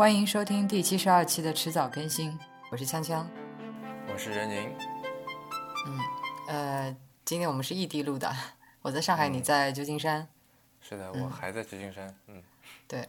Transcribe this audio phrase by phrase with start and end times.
[0.00, 2.34] 欢迎收听第七十二期的迟早更新，
[2.70, 3.22] 我是锵锵。
[4.10, 4.74] 我是任宁。
[5.86, 5.98] 嗯
[6.48, 8.34] 呃，今天我们是异地录的，
[8.80, 10.26] 我在上海，你在旧金山。
[10.80, 12.16] 是的，我还在旧金山。
[12.28, 12.42] 嗯，
[12.88, 13.06] 对，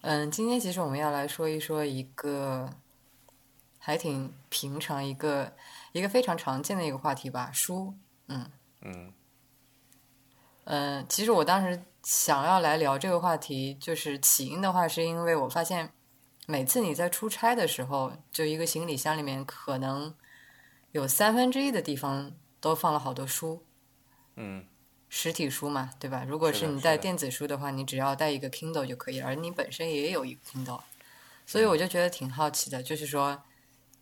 [0.00, 2.70] 嗯，今天其实我们要来说一说一个
[3.78, 5.52] 还挺平常、一个
[5.92, 7.92] 一个非常常见的一个话题吧，书。
[8.28, 9.12] 嗯嗯
[10.64, 15.92] 嗯，其实我当时想要来聊这个话题，就是起因的话，是因为我发现
[16.46, 20.14] 每次你在出差的时候，就一个行李箱里面可能
[20.92, 23.64] 有三分之一的地方都放了好多书。
[24.36, 24.64] 嗯
[25.08, 26.24] 实体书嘛，对吧？
[26.26, 30.80] 如果是你带电子书的话，你只要带一个 Kindle 就可以，而你本身也有一个 Kindle，
[31.46, 33.40] 所以我就觉得挺好奇的，就是说，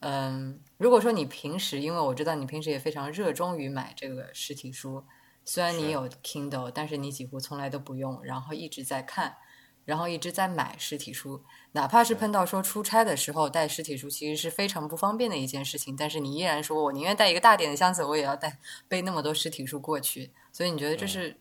[0.01, 5.05] 嗯，如果说你平时，因为我知道你平时也非常热衷于买这个实体书，
[5.45, 9.37] 虽然你有 Kindle，但是你几乎从来都不用，然后一直在看，
[9.85, 21.37] 然后一直在买实体书，哪怕是碰到说出差的时候带实体书，其实是非常不方便的一件事情，但是你依然说我宁愿带一个大点的箱子，我也要带背那么多实体书过去，所以你觉得这是、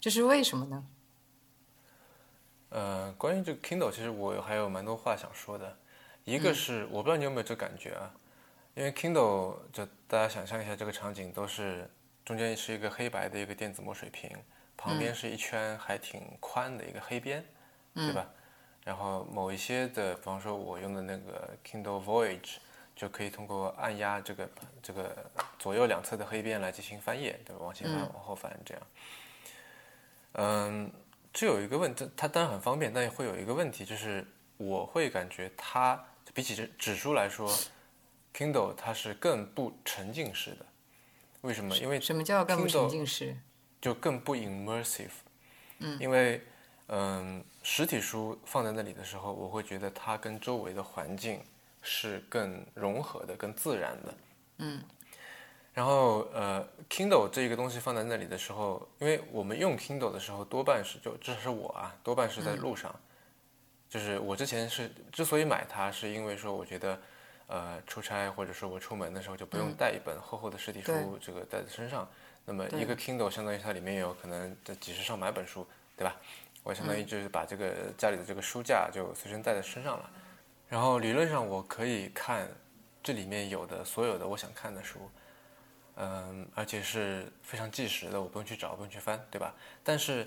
[0.00, 0.86] 这是为什么呢？
[2.70, 5.78] 呃，关于这个 Kindle，其实我还有蛮多话想说的。
[6.24, 8.10] 一个是我不知道你有没有这感觉啊，
[8.74, 11.88] 因为 Kindle 就大家想象一下这个场景，都是
[12.24, 14.30] 中间是一个黑白的一个电子墨水屏，
[14.76, 17.44] 旁边是一圈还挺宽的一个黑边，
[17.94, 18.28] 对吧？
[18.84, 22.56] 然后某一些的，比方说我用的那个 Kindle Voyage，
[22.94, 24.50] 就可以通过按压这个
[24.82, 27.62] 这个左右两侧的黑边来进行翻页，对吧？
[27.62, 28.82] 往前翻、往后翻这样。
[30.32, 30.92] 嗯，
[31.32, 37.50] 这有一个问题，它当然很方便，但也会有一个问题，就是我会感觉它比起这纸书来说
[38.34, 40.66] ，Kindle 它是更不沉浸式的。
[41.40, 41.76] 为什么？
[41.78, 43.36] 因为什么叫更不沉浸式？
[43.80, 45.10] 就更不 immersive。
[45.78, 46.42] 嗯，因为
[46.88, 51.40] 嗯，实体书放在那里的时候，我会觉得它跟周围的环境
[51.82, 54.14] 是更融合的、更自然的。
[54.58, 54.80] 嗯。
[55.72, 62.94] 然后呃，Kindle 这个东西放在那里的时候，因为我们用 Kindle 的时候，多半是就这是我啊，多半是在路上。
[63.88, 67.00] 就是我之前是之所以买它，是因为说我觉得，
[67.46, 72.06] 呃，出差或者说我出门的时候就不用带一本厚厚的实体书，这个带在身上。
[72.44, 75.66] 那么一个 Kindle 相当于它里面有可能这几十上百本书，
[75.96, 76.14] 对吧？
[76.64, 80.10] 我相当于就是把这个家里的这个书架就随身带在身上了。
[80.68, 82.48] 然后理论上我可以看
[83.02, 85.10] 这里面有的所有的我想看的书，
[85.96, 89.54] 嗯，而且是非常即时的，我不用去找，不用去翻，对吧？
[89.84, 90.26] 但是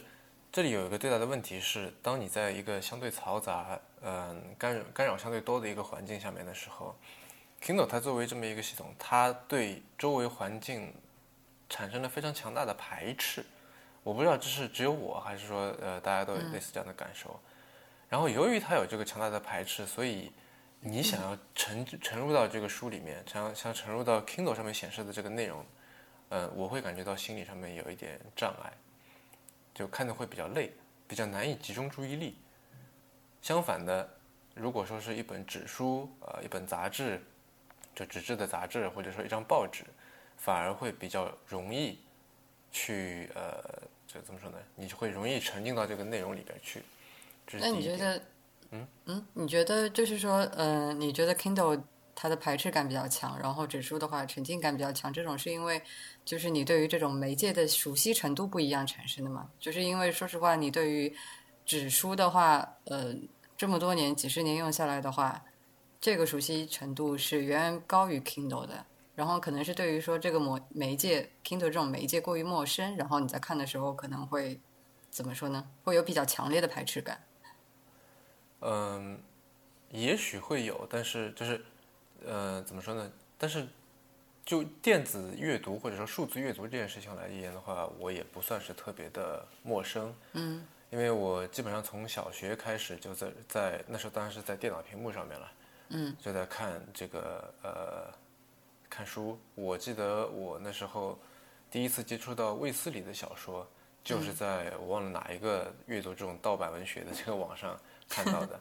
[0.52, 6.96] 这里有一个最大的问题是，当你在一个相对嘈杂、嗯干扰干扰相对多的一个环境下面的时候
[7.62, 10.94] ，Kindle 它作为这么一个系统，它对周围环境
[11.68, 13.44] 产生了非常强大的排斥。
[14.08, 17.38] 我不知道这是只有我，还是说呃大家都有类似这样的感受。
[18.08, 20.32] 然后由于它有这个强大的排斥，所以
[20.80, 25.66] 你想要沉沉入到这个书里面，想想沉入到 Kindle 上面显示的这个内容，
[26.30, 28.72] 呃，我会感觉到心理上面有一点障碍，
[29.74, 30.72] 就看的会比较累，
[31.06, 32.38] 比较难以集中注意力。
[33.42, 34.10] 相反的，
[34.56, 37.22] 如果说是一本纸书，呃，一本杂志，
[37.94, 39.84] 就纸质的杂志，或者说一张报纸，
[40.38, 42.00] 反而会比较容易
[42.72, 43.62] 去呃，
[44.18, 44.58] 这怎么说呢？
[44.76, 46.82] 你就会容易沉浸到这个内容里边去。
[47.52, 47.70] 那。
[47.70, 48.22] 你觉得，
[48.72, 51.80] 嗯嗯，你觉得就是说，嗯、你觉得 Kindle
[52.16, 55.80] 它的排斥感比较强，然后纸书的话沉浸感比较强，这种是因为
[56.26, 59.48] 就是你对于这种媒介的熟悉程度不一样产生的吗？
[59.60, 61.16] 就是因为说实话，你对于
[61.64, 63.14] 纸书的话，呃，
[63.56, 65.46] 这么多年几十年用下来的话，
[66.02, 68.84] 这个熟悉程度是远远高于 Kindle 的。
[69.18, 74.60] 然后可能是对于说这个媒媒介 Kindle 这种媒介过于陌生，然后你在看的时候可能会
[75.10, 75.68] 怎么说呢？
[75.84, 77.20] 会有比较强烈的排斥感。
[78.62, 79.20] 嗯，
[79.90, 81.66] 也许会有，但是就是，
[82.24, 83.12] 呃，怎么说呢？
[83.40, 83.68] 但是
[84.46, 90.14] 就电子阅读或者说数字阅读这件事情来而言的话，我也不算是特别的陌生。
[90.34, 95.52] 嗯因为我基本上从小学开始就在在那时候当然是在电脑屏幕上面了，
[95.90, 98.14] 嗯，就在看这个呃
[98.98, 99.40] 看书。
[99.54, 101.20] 我记得我那时候
[101.70, 103.68] 第一次接触到卫斯理的小说，
[104.04, 107.80] 就是在我忘了哪一个阅读这种盗版文学的这个网上
[108.10, 108.60] 看到的。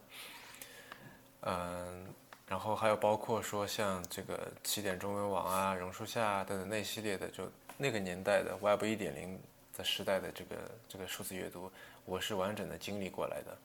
[1.40, 2.06] 嗯，
[2.46, 9.40] 然后还有包括说像这个起点中文网啊、榕树下啊等等那系列的，就那个年代的 Web 一点零
[9.74, 10.56] 的时代的这个
[10.86, 11.72] 这个数字阅读，
[12.04, 13.56] 我是完整的经历过来的。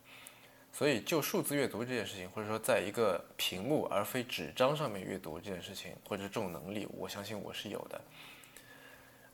[0.74, 8.02] 所以，就数字阅读这件事情，或者说在一个屏幕而非纸张上面阅读这件事情，或者这种能力，我相信我是有的。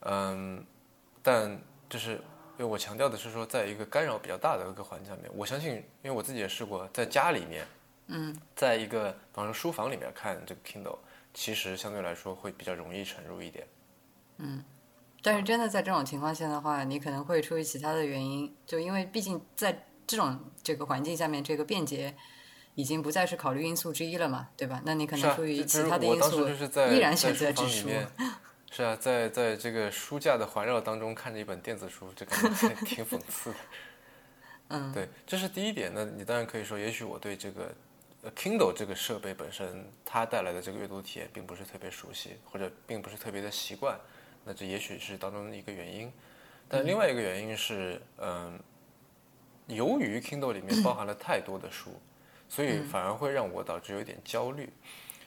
[0.00, 0.64] 嗯，
[1.22, 1.58] 但
[1.88, 2.20] 就是因
[2.58, 7.66] 为我强调的是说，在一个干扰比较大的一个环境下面，我相信，因为我自己也试过，在家里面，
[8.08, 10.98] 嗯，在一个比方说书房里面看这个 Kindle，
[11.32, 13.66] 其实相对来说会比较容易沉入一点。
[14.38, 14.62] 嗯
[15.20, 22.16] 但是真的在这种情况下的话，你可能会出于其他的原因，就因为毕竟在这种这个环境下面，这个便捷
[22.74, 24.82] 已经不再是考虑因素之一了嘛，对吧？
[24.84, 27.88] 那你可能出于其他的因素就是在依然选择纸书。
[28.70, 33.56] 是啊，在在这个书架的环绕当中看着一本电子书，这感觉挺 挺讽刺的。
[34.68, 35.90] 嗯， 对，这是第一点。
[35.94, 37.74] 那你当然可以说，也许我对这个
[38.22, 43.98] 呃 Kindle 这个设备本身它带来的这个阅读体验并不是特别熟悉，或者并不是特别的习惯。
[44.44, 46.12] 那这也许是当中的一个原因。
[46.68, 48.60] 但另外一个原因是，嗯，
[49.68, 51.92] 由于 Kindle 里面包含了太多的书，
[52.48, 54.68] 所以反而会让我导致有一点焦虑。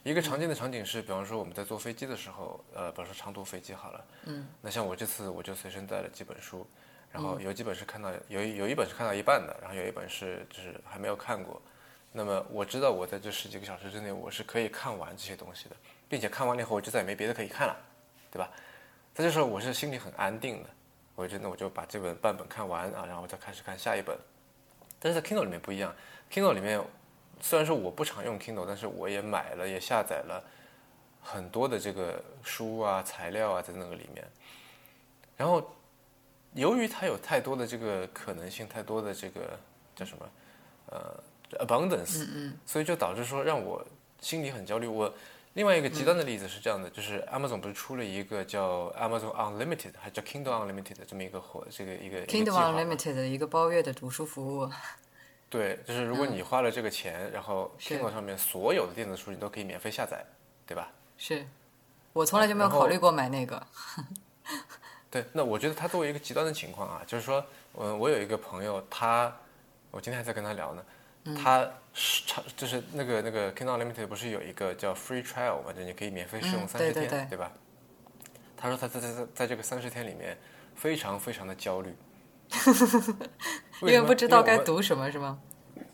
[0.04, 6.66] 一个常见的场景是，比方说我们在坐飞机的时候，呃，比方说长途飞机好了，嗯，那像我这次我就随身带了几本书，
[7.12, 11.62] 然后有几本是看到有一有一本是看到一半的，然后有一本是就是还没有看过。
[12.12, 15.76] 那么我知道我在这十几个小时之内我是可以看完这些东西的，
[16.10, 17.78] 并且看完了以后我就再也没别的可以看了，
[18.32, 18.50] 对吧？
[19.14, 20.70] 在这时候我是心里很安定的，
[21.14, 24.18] 我就那我就把这本半本看完啊，然后再开始看下一本。
[25.04, 25.94] 但是在 Kindle 里面不一样
[26.32, 26.80] ，Kindle 里面
[27.42, 30.44] 虽然说我不常用 Kindle，但是我也买了也下载了
[31.24, 34.24] 很多的这个书啊材料啊在那个里面。
[35.36, 35.76] 然后
[36.54, 39.60] 由于它有太多的这个可能性，太多的这个
[39.96, 40.30] 叫什么
[40.92, 43.84] 呃 abundance，嗯所以就导致说让我
[44.20, 44.86] 心里很焦虑。
[44.86, 45.12] 我
[45.54, 54.70] 另外一个极端的例子是这样的，就是 Amazon 不是出了一个叫 Amazon Unlimited，还叫 Kindle Unlimited 的这么一个活这个一个，Kindle Unlimited 的一个包月的读书服务，
[55.50, 60.26] 对，就是如果你花了这个钱，然后 Kindle 上面所有的电子书你都可以免费下载，
[60.66, 60.90] 对吧？
[61.18, 61.46] 是。
[62.14, 63.66] 我从来就没有考虑过买那个。
[65.10, 67.46] 对，那我觉得它作为一个极端的情况啊，就是说，
[67.78, 69.34] 嗯，我有一个朋友，他，
[69.92, 70.84] 我今天还在跟他聊呢，
[71.26, 77.52] 嗯他是长就是那个那个 Kindle Unlimited 不是有一个叫 Free Trial 嘛，就你可以免费试用嗯三十对天，对对吧？
[78.58, 80.38] 他说他在在在在这个三十天里面
[80.76, 81.96] 非常非常的焦虑，
[83.82, 85.40] 因为不知道该读什么是吗？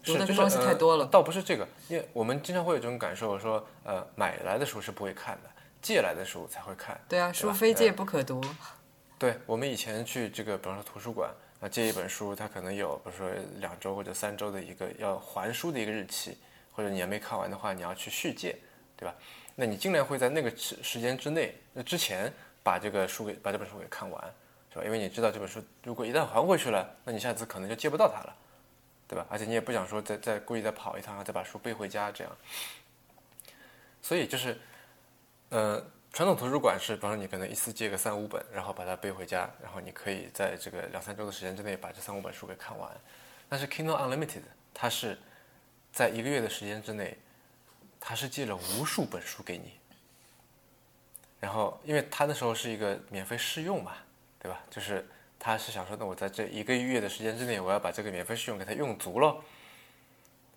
[0.03, 1.09] 读的东西太多了呃。
[1.11, 5.49] 倒不是这个，因为我们经常会有这种感受，说呃买来的书是不会看的，
[5.81, 6.99] 借来的书才会看。
[7.09, 8.41] 对啊，对书非借不可读。
[9.17, 16.37] 对我们以前去这个，比方说图书馆啊，借一本书，它可能有比如说两周或者三周的一个要还书的一个日期，
[16.71, 18.55] 或者你还没看完的话，你要去续借，
[18.95, 19.15] 对吧？
[19.55, 22.31] 那你尽量会在那个时时间之内，那之前
[22.61, 24.33] 把这个书给把这本书给看完，
[24.71, 24.85] 是吧？
[24.85, 28.35] 因为你知道这本书如果一旦还回去了，那你下次可能就借不到它了，
[29.07, 29.25] 对吧？
[29.29, 32.37] 而且你也不想说再再故意再跑一趟，再把书背回家这样。
[33.99, 34.57] 所以就是，
[35.49, 35.83] 呃，
[36.17, 42.91] 传统图书馆是，比方说你可能一次借个三五本，然后把它背回家，然后你可以在这个两三周的时间之内把这三五本书给看完。
[43.47, 44.41] 但是 Kindle Unlimited
[44.73, 45.15] 它是
[45.93, 47.15] 在一个月的时间之内，
[47.99, 49.73] 它是借了无数本书给你。
[51.39, 53.93] 然后，因为它那时候是一个免费试用嘛，
[54.39, 54.59] 对吧？
[54.71, 59.37] 就是他是想说，那我在这一个月的时间之内，我要把这个免费试用给它用足了。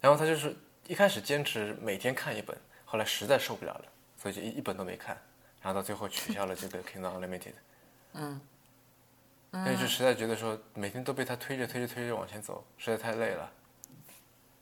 [0.00, 0.56] 然后他就是
[0.86, 2.56] 一开始坚持每天看一本，
[2.86, 3.84] 后来实在受不了了，
[4.16, 5.20] 所以就一一本都没看，
[5.60, 7.54] 然后到最后取消了这个 Kindle Unlimited。
[8.14, 8.40] 嗯，
[9.52, 13.52] 因为就实在觉得说每天都被他推着推着推着往前走，实在太累了。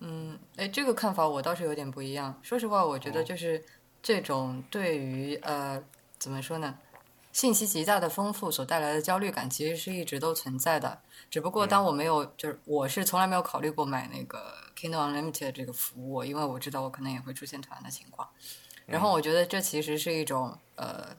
[0.01, 2.39] 嗯哎，这个看法我倒是有点不一样。
[2.43, 3.65] 说实话，我哦觉得就是
[4.03, 5.83] 这种对于呃
[6.19, 6.79] 怎么说呢，
[7.33, 11.01] 信息极大的丰富所带来的焦虑感，其实是一直都存在的。
[11.31, 18.29] 只不过嗯当我没有，就是我是从来没有考虑过买那个 Kindle Unlimited 这个服务，因为我知道我可能也会出现同样的情况。
[18.89, 21.15] 然后我觉得这其实是一种呃，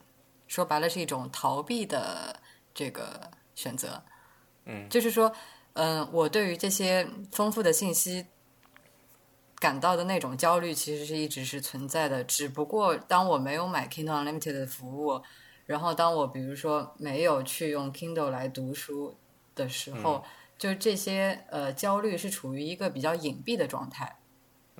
[0.48, 2.40] 说白了是一种逃避的
[2.74, 4.02] 这个选择。
[4.64, 5.32] 嗯，就是说，
[5.74, 8.26] 嗯、我对于这些丰富的信息
[9.60, 12.24] 感到的那种焦虑，其实是一直是存在的。
[12.24, 15.22] 只不过当我没有买 Kindle Unlimited 的服务，
[15.66, 19.16] 然后当我比如说没有去用 Kindle 来读书
[19.54, 20.24] 的时候，
[20.58, 24.16] 就这些呃焦虑是处于一个比较隐蔽的状态。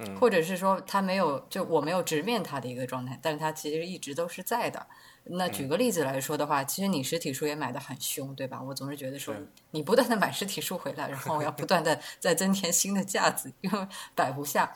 [0.00, 4.86] 嗯或者是说他没有，就我没有直面他的一个状态，但是他其实一直都是在的。
[5.24, 8.62] 那举个例子来说的话，其实你实体书也买的很凶，对吧？
[8.62, 9.34] 我总是觉得说，
[9.72, 14.72] 你不断的买实体书回来，然后我要不断的 再增添新的架子，因为摆不下。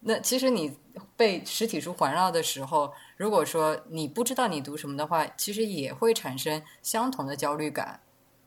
[0.00, 0.76] 那其实你
[1.16, 8.00] 被实体书环绕的时候，如果说你不知道你读什么的话，其实也会产生相同的焦虑感，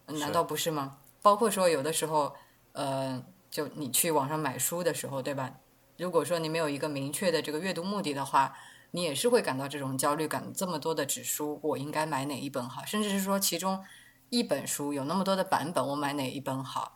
[0.07, 0.97] 难道不是吗？
[1.21, 2.35] 包括说有的时候，
[2.73, 5.53] 呃，就你去网上买书的时候，对吧？
[5.97, 8.55] 如果说你没有一个明确的这个阅读目的的话，
[8.91, 10.53] 你也是会感到这种焦虑感。
[10.53, 12.85] 这么多的纸书，我应该买哪一本好？
[12.85, 13.83] 甚至是说，其中
[14.29, 16.93] 一本书有那么多的版本，我买哪一本好？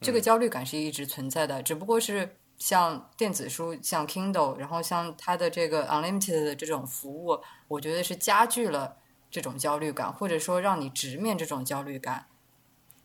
[0.00, 8.96] 这个焦虑感是一直存在的，只不过是像电子书，像 Kindle，然后像它的这个 Unlimited 的这种服务，我觉得是加剧了
[9.30, 12.26] 这种焦虑感，或者说让你直面这种焦虑感。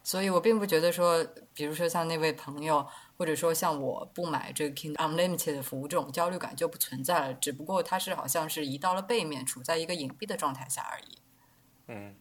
[0.03, 2.87] 所以我并不觉得说，比如说像那位朋友，
[3.17, 7.33] 或者说像我不买这个 Kindle Unlimited 的服务，这种焦虑感就不存在了。
[7.33, 11.17] 只不过它是好像是移到了背面，处在一个隐蔽的状态下而已。
[11.87, 12.15] 嗯，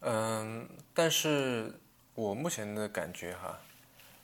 [0.00, 1.80] 嗯，但是
[2.14, 3.58] 我目前的感觉哈，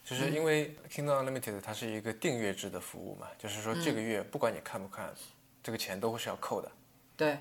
[0.04, 5.14] 就是因为 Kindle Unlimited 它是一个订阅制的服务嘛，就是说这个月不管你看不看，
[5.62, 6.72] 这个钱都会是要扣的。
[7.16, 7.38] 对，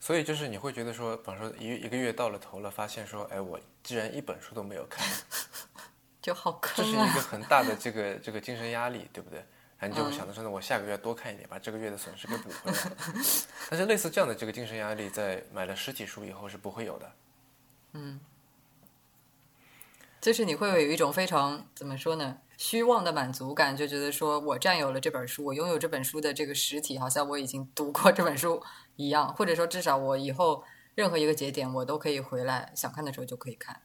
[0.00, 5.06] 所以就是你会觉得说，比方说一一个月到了头了，发现说，哎，我既然一本书都没有看，
[6.24, 6.94] 就好这是一！
[6.94, 9.44] 个很大的这个这个精神压力，对不对？
[9.78, 12.78] 然后你就会想着说，呢我下个月多看一点，把这个月的损失给补回来。
[13.68, 17.12] 但是类似这样的这个精神压力，在买了实体书以后是不会有的。
[17.92, 18.18] 嗯
[20.18, 28.62] 就是你会有一种非常怎么说呢，虚妄的满足感，就觉得说我占有了这本书，我拥有这本书的这个实体，好像我已经读过这本书
[28.96, 30.64] 一样，或者说至少我以后
[30.94, 33.78] 任何一个节点，我都可以回来，想看的时候就可以看。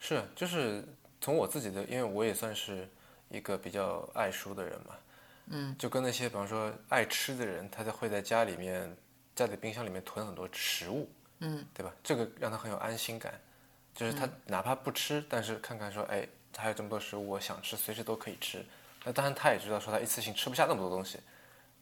[0.00, 0.84] 是，就是
[1.24, 2.86] 从我自己的，因为我也算是
[3.30, 4.94] 一个比较爱书的人嘛，
[5.46, 8.94] 嗯，就跟那些比方说爱吃的人，他在会在家里面
[9.34, 11.90] 家里冰箱里面囤很多食物，嗯，对吧？
[12.02, 13.40] 这个让他很有安心感，
[13.94, 18.62] 就是他哪怕不吃，但是看看说，哎，还有这么多食物，我想吃，随时都可以吃。
[19.02, 21.18] 那当然，他也知道说他一次性吃不下那么多东西，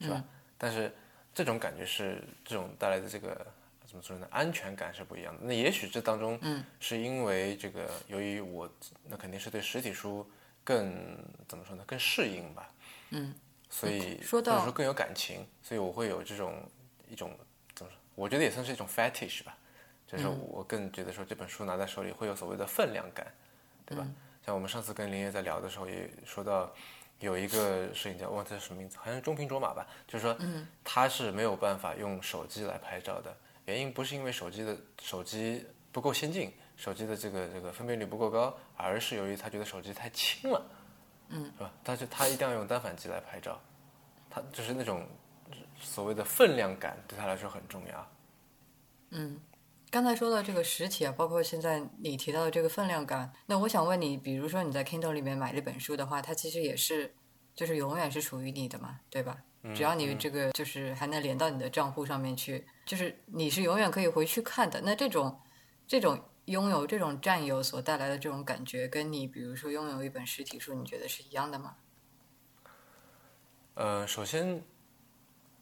[0.00, 0.22] 是吧？
[0.56, 0.94] 但是
[1.34, 3.44] 这种感觉是这种带来的这个
[3.92, 4.26] 怎么说呢？
[4.30, 5.40] 安全感是不一样的。
[5.44, 8.66] 那也许这当中，嗯，是因为这个由于我
[9.04, 10.26] 那肯定是对实体书
[10.64, 11.84] 更怎么说呢？
[11.86, 12.72] 更适应吧，
[13.10, 13.34] 嗯，
[13.68, 16.66] 所以或者说更有感情，所以我会有这种
[17.06, 17.38] 一种
[17.74, 17.98] 怎么说？
[18.14, 19.54] 我觉得也算是一种 fetish 吧，
[20.06, 23.26] 就是我更觉得说这本书拿在手里会有所谓的分量感，
[23.84, 24.06] 对吧？
[24.44, 26.74] 像我们上次跟林爷在聊的时候也说到，
[27.20, 30.36] 有一个摄影家，忘记是什么名字，好像是中平卓玛吧，就是说，
[30.82, 40.66] 他是没有办法用手机来拍照的，原因不是因为手机的手机不够先进，手机的这个这个分辨率不够高，而是由于他觉得手机太轻了，
[41.28, 41.72] 嗯，是吧？
[41.82, 43.60] 但是他一定要用单反机来拍照，
[44.28, 45.06] 他就是那种
[45.80, 48.08] 所谓的分量感对他来说很重要。
[49.10, 49.38] 嗯
[49.90, 57.14] 刚才说到这个实体啊，包括现在你提到的这个分量感，那我想问你，比如说你在 Kindle 里面买这本书的话，它其实也是
[57.54, 59.36] 就是永远是属于你的嘛，对吧？
[59.74, 64.80] 只要你这个就是还能连到你的账户上面去，就是你是永远可以回去看的。
[64.80, 65.40] 那这种
[65.86, 71.76] 这种拥有这种占有所带来的这种感觉，跟你比如说拥有一本实体书，你觉得是一样的吗？
[73.74, 74.62] 呃，首先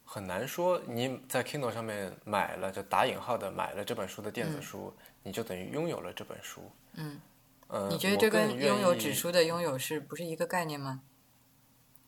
[0.04, 6.62] 很难说你在 Kindle 上面买了，就打引号的买了这本书的电子书，你就等于拥有了这本书。
[6.94, 7.20] 嗯，
[7.68, 11.02] 呃，你觉得这跟拥有纸书的拥有是不是一个概念吗？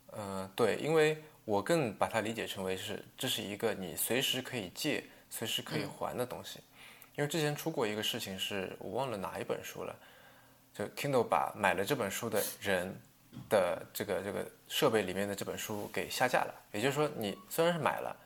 [0.08, 6.60] 呃，对，因为我更把它理解成为是这是一个你随时可以借、随时可以还的东西。
[7.14, 9.94] 因为之前出过一个事情是，我忘了哪一本书了，
[10.72, 12.94] 就 Kindle 把买了这本书的人
[13.50, 16.54] 的这个这个设备里面的这本书给下架了。
[16.72, 18.16] 也就是说，你虽然是买了，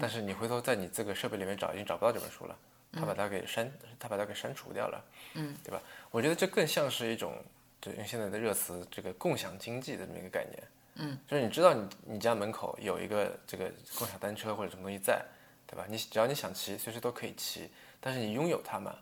[0.00, 2.58] 但是你回头在你这个设备里面找，已经找不到这本书了，
[2.92, 5.80] 他把它给删，他把它给删除掉了，嗯，对吧？
[6.10, 7.36] 我觉得这更像是一种，
[7.80, 10.60] 就用现在的热词，这个共享经济的这么一个概念。
[10.94, 15.24] 嗯，就是你知道你你家门口有一个这个共享单车或者什么东西在，
[15.66, 15.86] 对吧？
[15.88, 17.70] 你只要你想骑，随时都可以骑，
[18.00, 18.94] 但是你拥有它嘛，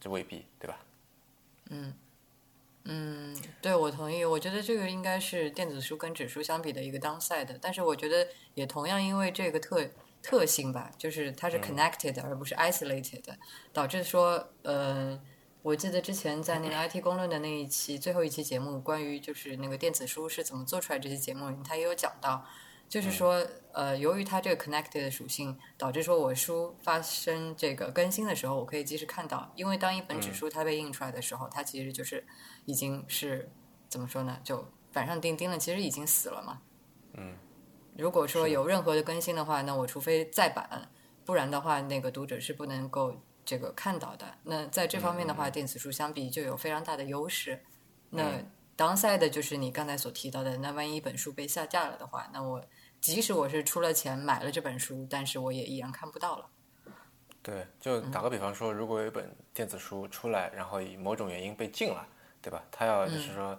[0.00, 0.78] 这未必，对吧？
[1.70, 1.92] 嗯。
[2.88, 4.24] 嗯对，我同意。
[4.24, 9.84] 我觉得这个应该是电子书跟纸书相比的一个 downside，但是我觉得也同样因为这个特
[10.22, 13.24] 特性吧，就是它是 connected 而不是 isolated，
[13.72, 15.20] 导致说，呃，
[15.66, 22.46] 我记得之前在那个 IT 公论的那一期最后一期节目，关于就是那个电子书是怎么做出来这期节目里，他也有讲到，
[22.88, 32.24] 就是说，呃，由于它这个 connected 的属性，导致说我书发生这个更新的时候，我可以及时看到，因为当一本纸书它被印出来的时候，它其实就是
[32.64, 33.50] 已经是
[33.88, 36.62] 怎么说呢，就板上钉钉了，其实已经死了嘛。
[37.14, 37.34] 嗯。
[37.98, 40.88] 如果说有任何的更新的话，那我除非再版，
[41.24, 44.26] 不然的话，那个读者是不能够这个看到的。
[44.42, 47.58] 那在这方面的话，电子书相比就有非常大的优势。
[48.10, 48.24] 那
[48.76, 52.62] downside 就是你刚才所提到的，那万一一本书被下架了的话，那我
[53.00, 56.46] 即使我是出了钱买了这本书，但是我也依然看不到了。
[57.42, 62.04] 对，就打个比方说，如果有一本电子书出来，然后以某种原因被禁了，
[62.42, 62.60] 对吧？
[62.72, 63.56] 他要就是说，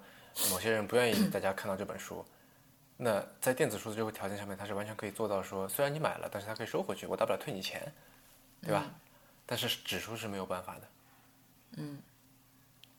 [0.52, 2.26] 某些人不愿意 大家看到这本书，
[2.98, 7.82] 那在电子书的这个条件下面，他是完全可以做到说，虽然你买了，但是他可以收回去，我大不了退你钱，
[8.62, 8.86] 对吧？
[9.48, 10.82] 但是指数是没有办法的。
[11.78, 11.98] 嗯，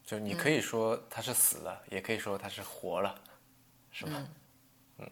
[0.04, 3.14] 就你可以说它是死了，也可以说它是活了，
[3.92, 4.26] 是吧？
[4.98, 5.10] 嗯。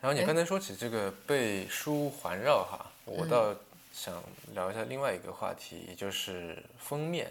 [0.00, 3.54] 然后你刚才说起这个被书环绕哈，我倒
[3.92, 4.22] 想
[4.54, 7.30] 聊一下另外一个话题，也就是封面。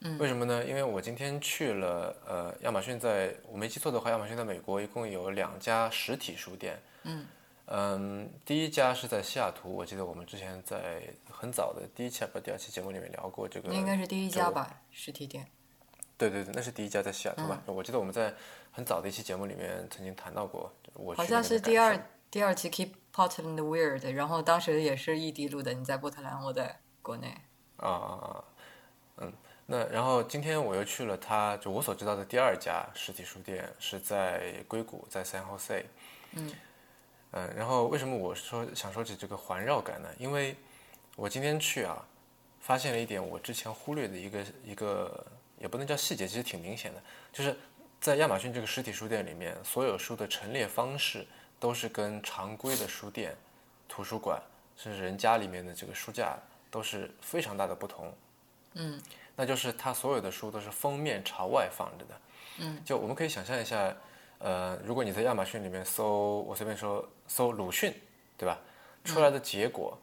[0.00, 0.18] 嗯。
[0.18, 0.64] 为什么呢？
[0.64, 6.78] 因为我今天去了呃，亚马逊在我没记错的话，亚马逊在美国一共有两家实体书店。
[7.04, 7.26] 嗯。
[7.66, 11.02] 嗯，第一家是在西雅图，我记得我们之前在
[11.44, 13.68] 很早的第一期不第二期节目里面聊过这个。
[13.68, 15.46] 应该是第一家吧，实体店。
[16.16, 17.62] 对对对，那是第一家在西雅图吧？
[17.66, 18.32] 我记得我们在
[18.72, 20.72] 很早的一期节目里面曾经谈到过。
[20.94, 27.36] 我好像是第二第二期 Keep Portland Weird，然后当时也是异地录的，你在波特兰，我在国内。
[27.76, 28.44] 啊啊啊！
[29.18, 29.32] 嗯，
[29.66, 35.84] 那然后今天我又去了，他就我所知道的第二家实体书店是在硅谷，在 San Jose。
[36.32, 36.50] 嗯。
[37.32, 40.08] 嗯，然后为什么我说想说起这个环绕感呢？
[40.16, 40.56] 因为
[41.16, 42.04] 我今天去啊，
[42.60, 45.26] 发现了一点我之前忽略的一个一个，
[45.58, 47.02] 也不能叫细节，其实挺明显的，
[47.32, 47.56] 就是
[48.00, 51.26] 在亚马逊这个实体书店里面，所有书的陈列方式
[51.58, 53.36] 都是跟常规的书店、
[53.88, 54.42] 图书馆
[54.76, 56.36] 甚至人家里面的这个书架
[56.70, 58.12] 都是非常大的不同。
[58.74, 59.00] 嗯，
[59.36, 62.20] 那就是它所有的书都是封面朝外放着的。
[62.58, 63.94] 嗯，就我们可以想象一下。
[64.38, 67.94] 呃，如果你在亚马逊里面搜，我随便说搜鲁迅，
[68.36, 68.58] 对吧？
[69.02, 69.96] 出来的结果，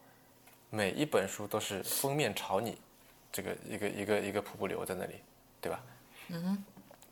[0.74, 2.78] 每一本书都是封面朝你，
[3.32, 5.16] 这个一个一个一个瀑布流在那里，
[5.60, 5.84] 对吧？
[6.30, 6.66] 嗯哼。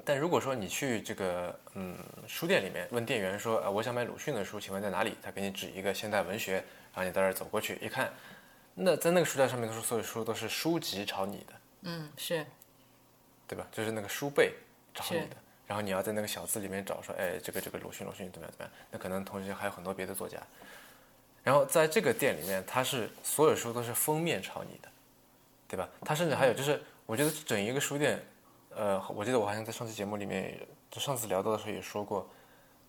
[0.06, 5.16] 但如果说你去这个嗯书店里面问店员说，呃，我想买鲁迅的书，请问在哪里？
[5.22, 8.12] 他给你指一个现代文学，然后你到这儿走过去一看，
[8.74, 11.54] 那在那个书架上面都是所有书都是书籍朝你的。
[11.82, 12.46] 嗯，是。
[13.46, 13.68] 对吧？
[13.74, 14.54] 就是那个书背
[14.94, 15.36] 朝你的。
[15.68, 18.72] 然后你要在那个小字里面找，说，哎，这个这个鲁迅，鲁迅怎么样怎么样？
[18.90, 20.38] 那可能同时还有很多别的作家。
[21.44, 24.90] 然后在这个店里面，它是所有书都是封面朝你的，
[25.68, 25.88] 对吧？
[26.06, 28.24] 它甚至还有就是，我觉得整一个书店，
[28.76, 30.60] 呃，我记得我好像在上期节目里面，
[30.92, 32.30] 就上次聊到的时候也说过，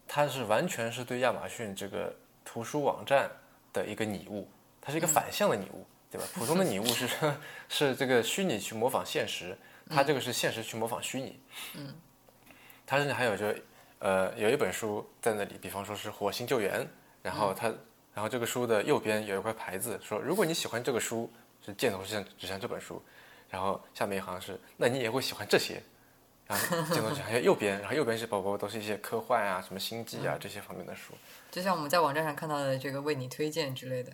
[0.07, 3.31] 它是完全是对亚马逊这个图书网站
[3.73, 4.49] 的一个拟物，
[4.81, 6.27] 它是一个反向的拟物，对吧？
[6.35, 7.09] 普通的拟物是
[7.69, 9.57] 是这个虚拟去模仿现实，
[9.89, 11.41] 它这个是现实去模仿虚拟。
[11.75, 11.95] 嗯。
[12.87, 13.55] 它甚至还有就，
[14.01, 16.81] 呃，有一本书在那里，比方说是《火星救援》，
[17.23, 17.73] 然后它，
[18.15, 21.31] 然后这个书的右边有一块牌子，说如果你喜欢这个书，
[21.65, 23.03] 是箭头指向指向这本书，
[23.49, 25.83] 然后下面一行是，那你也会喜欢这些，
[26.47, 31.15] 然后箭头指向右边，然后右边是宝宝都是一些科幻啊、什么星际啊这些方面的书，
[31.51, 34.13] 就像我们在网站上看到的这个为你推荐之类的。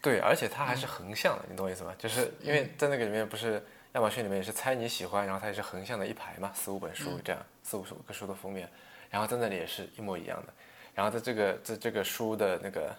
[0.00, 1.94] 对，而且它还是横向的，你懂我意思吗？
[1.98, 3.62] 就是因为在那个里面不是。
[3.94, 8.68] 亚马逊里面也是猜你喜欢，然后它也是横向的一排嘛，四五本书这样，四五十个书的封面，
[9.08, 10.52] 然后在那里也是一模一样的。
[10.96, 12.92] 然后在这个在这个书的那个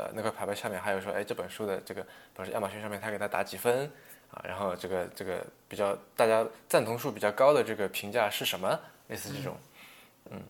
[0.00, 2.08] 呃那块牌牌下面还有说，哎，这本书的这个，比
[2.38, 3.84] 如说亚马逊上面他给他打几分
[4.30, 8.80] 啊，然后这个这个比较大家赞同数比较高的这个评价是什么？
[9.08, 9.56] 类似这种，
[10.30, 10.40] 嗯。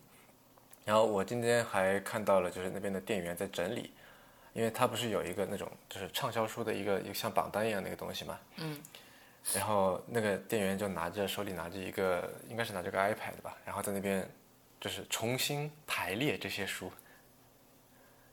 [0.85, 3.93] 然后我今天还看到了，就是那边的店员在整理，
[4.53, 8.81] 因为他不是有一个那种就是畅销书的一个一个像榜单一样的一个东西嘛，嗯。
[9.55, 14.29] 然后那个店员就拿着手里拿着一个，应该是拿着个 iPad 吧，然后在那边
[14.79, 16.93] 就是重新排列这些书，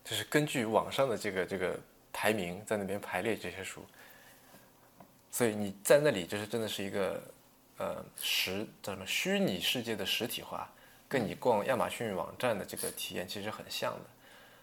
[0.07, 1.77] 就是根据网上的这个这个
[2.13, 3.85] 排名在那边排列这些书。
[5.31, 7.21] 所以你在那里就是真的是一个
[7.77, 10.69] 呃实叫什么虚拟世界的实体化，
[11.07, 14.05] 跟你逛亚马逊网站的这个体验其实很像的。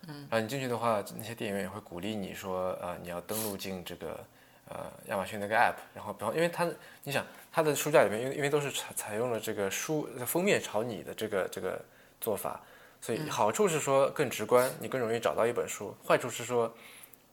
[0.09, 0.27] 嗯。
[0.31, 4.25] 然后你进去的话，那些店员也会鼓励你说，呃，你要登录进这个。
[4.67, 6.67] 呃，亚马逊那个 app，然后比方，因为它，
[7.03, 11.79] 你想它的书架里面，因为因为都是采采用了这个书封面朝你的这个这个
[12.19, 12.59] 做法，
[13.05, 16.75] 所以好处是说更直观，你更容易找到一本书；坏处是说，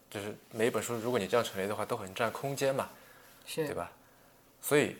[0.09, 2.89] 就是每一本书如果你这样陈列的话，都很占空间嘛，
[3.45, 3.89] 是，对吧？
[4.61, 4.97] 所以，比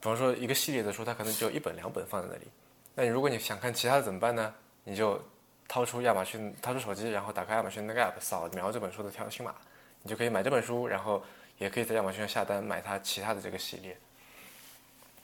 [0.00, 2.48] 方说一个系列的书，它可能只有一本两本放在那里，
[2.96, 4.52] 那你如果你想看其他的怎么办呢？
[4.82, 5.22] 你就
[5.68, 9.54] 掏出亚马逊，掏出手机，然后打开亚马逊那个 app，扫描这本书的条形码，
[10.02, 11.22] 你就可以买这本书，然后。
[11.58, 13.94] 也可以在亚马逊上下单买它其他的这个系列。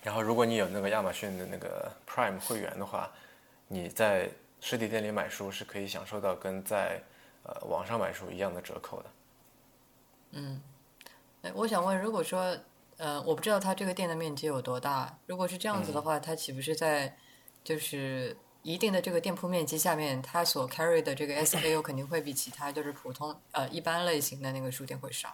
[0.03, 3.11] 然后，如果你有那个亚马逊的那个 Prime 会员的话，
[3.69, 4.29] 你在
[4.69, 7.01] 实体店里买书是可以享受到跟在
[7.45, 9.11] 呃网上买书一样的折扣的。
[10.33, 10.61] 嗯，
[11.43, 12.59] 哎，我想问，如果说
[12.97, 17.17] 呃，我不知道它这个店的面积有多大，如果是这样子的话，它岂不是在
[17.63, 25.33] 就是一定的这个店铺面积下面，它所 carry 的这个 SKU 肯定会比其他就是普通呃一般类型的那个书店会少？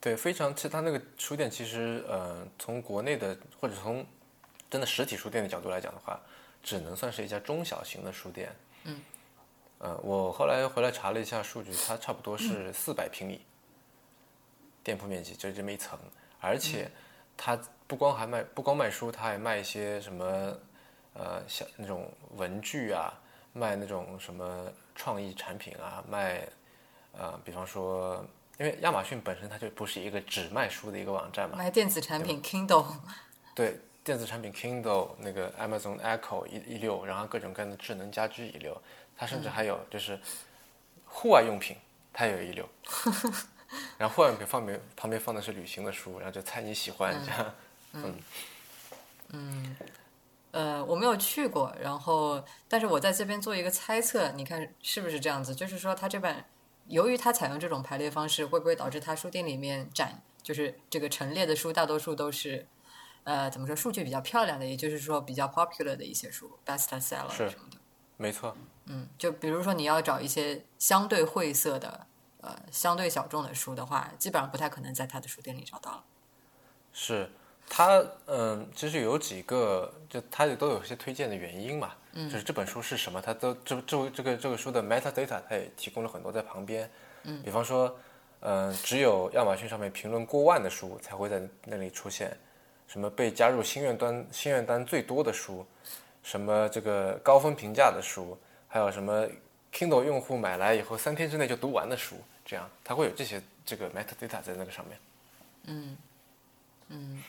[0.00, 4.06] 对，非常，其实它那个书店其实，呃，从国内的或者从
[4.70, 6.18] 真的实体书店的角度来讲的话，
[6.66, 8.52] 只能算是一家中小型的书店。
[8.82, 9.00] 嗯。
[9.78, 13.42] 呃，我后来回来查了一下数据，它差不多是四百平米
[14.82, 15.98] 店铺面积，就这么一层，
[16.40, 16.90] 而且
[17.36, 20.24] 它不光还卖，不光卖书，它还卖一些什么，
[21.12, 23.12] 呃，像那种文具啊，
[23.52, 26.48] 卖那种什么创意产品啊，卖
[27.12, 28.24] 呃，比方说，
[28.58, 32.96] 因为亚马逊本身它就不是一个只卖书的一个网站嘛，卖电子产品 Kindle，
[33.54, 38.80] 对，电子产品 Kindle 那个 Amazon Echo 一一流，然后各种各样的智能家居一流，
[39.16, 40.16] 它甚至还有就是
[41.04, 41.76] 户外用品，
[42.12, 42.68] 它也有一流。
[43.98, 47.54] 然后户外用品放边旁边放的是旅行的书，然后就猜你喜欢这样。
[47.94, 48.14] 嗯
[49.30, 49.76] 嗯，
[50.52, 55.52] 呃，我没有去过，然后但是我在这边做一个猜测，你看是不是这样子？
[55.52, 56.44] 就是说，它这本
[56.86, 62.68] 由于它采用这种排列方式，会不会导致它书店里面展就是这个陈列的书，大多数都是
[63.26, 67.76] 呃怎么说数据比较漂亮的，也就是说比较 popular 的一些书，best seller 是什么的。
[68.16, 72.06] 没错，嗯，就比如说你要找一些相对晦涩的。
[72.42, 76.04] 呃，相对小众的书的话，基本上不太可能在他的书店里找到了。
[76.92, 77.28] 是
[77.68, 81.94] 他，嗯，其实有几个，就他都有一些推荐的原因嘛。
[82.12, 86.88] 嗯，就是这本书是什么，他都这这这个这个书的 metadata，他也提供了很多在旁边。
[87.24, 87.98] 嗯，比方说，
[88.40, 92.38] 嗯，只有亚马逊上面评论过万的书才会在那里出现，
[92.86, 95.66] 什么被加入心愿单心愿单最多的书，
[96.22, 98.36] 什么这个高分评价的书，
[98.68, 99.26] 还有什么
[99.72, 102.16] Kindle 用户买来以后三天之内就读完的书。
[102.44, 104.98] 这样，它会有这些这个 metadata 在那个上面。
[105.64, 105.96] 嗯
[106.88, 107.22] 嗯，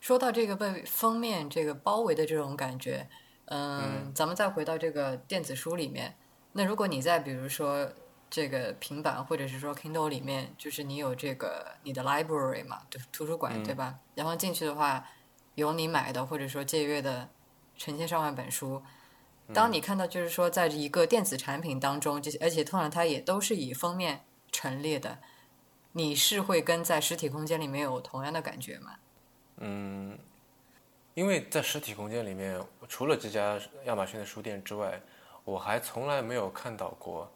[0.00, 3.06] 说到这个被封面这个包围的这种感觉，
[3.44, 6.14] 嗯，咱们再回到这个电子书里面。
[6.52, 7.86] 那如果你在比如说
[8.30, 13.98] 这个平板或者是说 Kindle 里面，就是你有这个你的 library 嘛，图图书馆对吧？
[14.14, 15.06] 然后进去的话，
[15.54, 17.28] 有你买的或者说借阅的
[17.76, 18.82] 成千上万本书。
[19.52, 24.24] 当你看到就是说在一个电子产品当中，这些而且通常它也都是以封面。
[24.50, 25.18] 陈列的，
[25.92, 28.96] 你是会跟在实体空间里面有同样的感觉吗？
[29.58, 30.18] 嗯，
[31.12, 34.98] 因为在实体空间里面，除了这家亚马逊的书店之外，
[35.44, 37.30] 我还从来没有看到过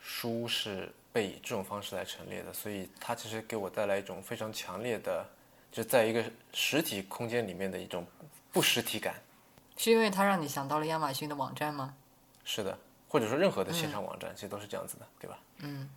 [0.00, 5.24] 书是被以这种方式来陈列的，所以它其实给我带来一种非常强烈的，
[5.70, 8.06] 就在一个实体空间里面的一种
[8.52, 9.14] 不实体感。
[9.76, 11.94] 是因为它让你想到了亚马逊的网站吗？
[12.44, 15.38] 是的，或者说任何的线上网站，其实都是这样子的，对吧？
[15.58, 15.88] 嗯。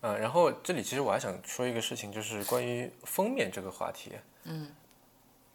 [0.00, 4.12] 嗯，然后这里其实我还想说一个事情，就是关于封面这个话题。
[4.44, 4.72] 嗯，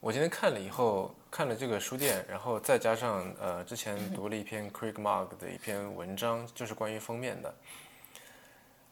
[0.04, 7.56] 我今天看了以后，看了这个书店，然后再加上呃，之前读了一篇 Craig Mark 的一篇文章，就是关于封面的。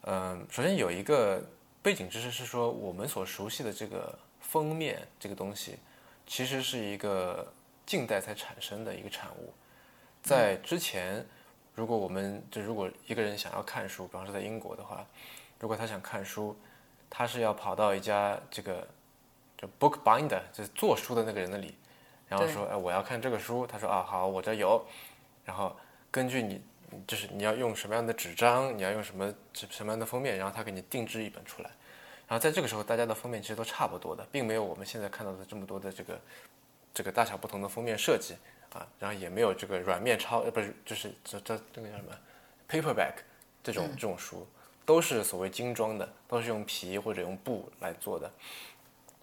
[0.03, 1.43] 嗯，首先有一个
[1.81, 5.77] 背景知识是说，我们所熟悉的这个封面这个东西，
[6.25, 7.45] 其实是一个
[7.85, 9.53] 近代才产生的一个产物，
[10.23, 11.25] 在之前，
[11.75, 15.05] 如果我们就如果一个人想要看书，比方说在英国的话。
[15.59, 16.57] 如果他想看书，
[17.09, 18.87] 他是要跑到一家这个
[19.61, 21.75] 就 book binder，就是做书的那个人那里，
[22.27, 23.67] 然后说，哎，我要看这个书。
[23.67, 24.83] 他说，啊，好，我这有。
[25.45, 25.75] 然后
[26.09, 26.59] 根据你，
[27.05, 31.69] 就是你要用什么样的纸张，你要用什么什么样的封面，然后他给你定制一本出来。
[32.27, 36.19] 然后在这个时候，大家的封面其实都差不多的，并没有我们现在看到的这么多的这个
[36.93, 38.35] 这个大小不同的封面设计
[38.73, 42.11] 啊，然后也没有这个软面超，呃，不是，就是这这这个叫什么
[42.67, 43.15] paperback
[43.61, 44.47] 这种这种书。
[44.83, 48.29] 都是所谓精装的，都是用皮或者用布来做的。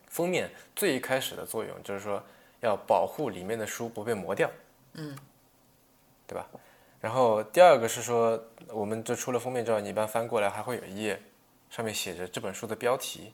[0.08, 2.22] 封面最一开始的作用就是说
[2.60, 4.50] 要保护里面的书不被磨掉，
[4.94, 5.16] 嗯，
[6.26, 6.48] 对吧？
[7.00, 11.20] 然后第二个是说，我们就出了封面之后，你一般翻过来还会有一页，
[11.70, 13.32] 上面写着这本书的标题，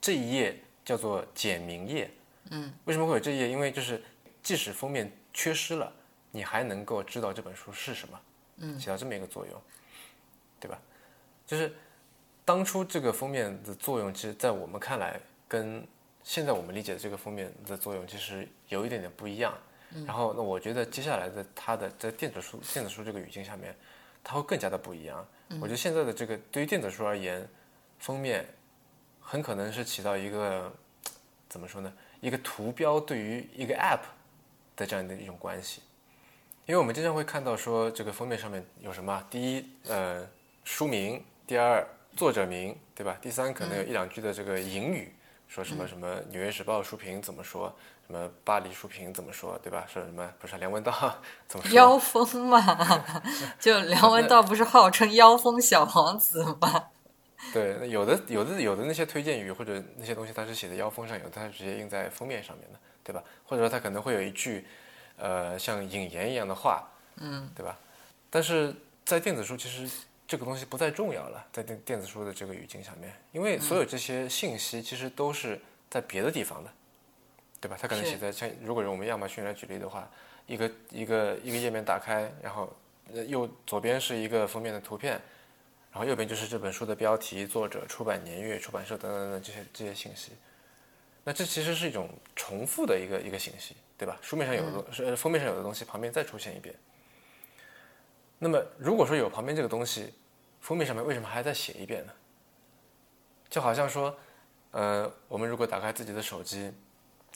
[0.00, 2.10] 这一页叫做简明页，
[2.50, 3.48] 嗯，为什么会有这一页？
[3.48, 4.02] 因为就是
[4.42, 5.92] 即使封面缺失了，
[6.30, 8.20] 你还能够知道这本书是什么，
[8.56, 9.62] 嗯，起到这么一个作用，
[10.58, 10.78] 对吧？
[11.46, 11.74] 就是
[12.46, 15.86] 当初这个封面的作用，其实，在我们看来，跟
[16.24, 19.52] 现在我们理解的这个封面的作用，其实有一点点不一样。
[20.06, 23.76] 然后，那我觉得接下来的它的在电子书电子书这个语境下面，
[24.24, 25.26] 它会更加的不一样。
[25.60, 27.46] 我觉得现在的这个对于电子书而言，
[27.98, 28.46] 封面
[29.20, 30.72] 很可能是起到一个
[31.48, 31.92] 怎么说呢？
[32.20, 34.00] 一个图标对于一个 App
[34.76, 35.82] 的这样的一种关系。
[36.64, 39.22] 因为我们经常会看到说，这个封面上面有什么？
[39.28, 40.26] 第一，呃，
[40.64, 41.22] 书名。
[41.44, 43.18] 第二，作者名，对吧？
[43.20, 45.12] 第三，可能有一两句的这个引语，
[45.52, 47.70] 说什么什么《纽约时报》书评怎么说，
[48.06, 49.86] 什么巴黎书评怎么说，对吧？
[49.86, 50.90] 说什么不是梁文道
[51.46, 51.74] 怎么说？
[51.74, 53.04] 妖风嘛，
[53.60, 56.86] 就梁文道不是号称妖风小王子吗？
[57.52, 63.22] 对，有的有的有的那些推荐语或者那些东西，它是写在腰封上，有的它是直接印在封面上面的，对吧？
[63.44, 64.66] 或者说它可能会有一句，
[65.18, 67.76] 呃，像引言一样的话，嗯，对吧？
[68.30, 69.86] 但是在电子书其实。
[70.26, 76.70] 这个东西不再重要了，在电电子书的这个语境下面，因为所有这些信息其实都是在别的地方的，
[77.60, 77.76] 对吧？
[77.80, 80.10] 它可能写在像如果用我们亚马逊来举例的话，
[80.46, 82.74] 一个一个一个页面打开，然后
[83.12, 85.20] 呃右左边是一个封面的图片，
[85.92, 90.32] 然后右边就是这本书的标题、作者、出版年月、出版社等等等等这些这些信息。
[91.24, 94.18] 那这其实是一种重复的一个一个信息，对吧？
[94.22, 96.74] 书面上有的东是、呃封面上有的东西，旁边再出现一遍。
[98.44, 100.12] 那么如果说有旁边这个东西，
[100.60, 102.12] 封面上面为什么还要再写一遍呢？
[103.48, 104.12] 就好像说，
[104.72, 106.72] 呃，我们如果打开自己的手机，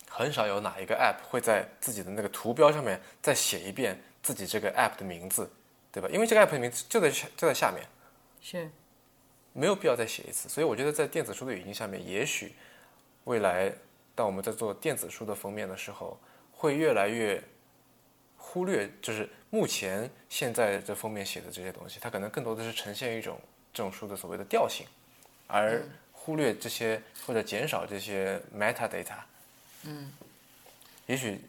[0.09, 5.49] 很少有哪一个 app 会在自己的那个图标上面再写一遍自己这个 app 的名字，
[5.93, 6.09] 对吧？
[6.13, 7.87] 因为这个 app 的名字就在下就在下面，
[8.41, 8.69] 是
[9.53, 10.49] 没有必要再写一次。
[10.49, 12.57] 所以我觉得在电子书的语境下面，也许
[13.23, 13.73] 未来
[14.17, 16.19] 当我们在做电子书的封面的时候，
[16.51, 17.41] 会越来越
[18.37, 23.41] 忽略，就是目前现在这封面写的这些东西，它可能更多的是呈现一种
[23.73, 24.87] 这种书的所谓的调性，
[25.47, 29.17] 而忽略这些或者减少这些 metadata。
[29.85, 30.13] 嗯，
[31.07, 31.41] 也许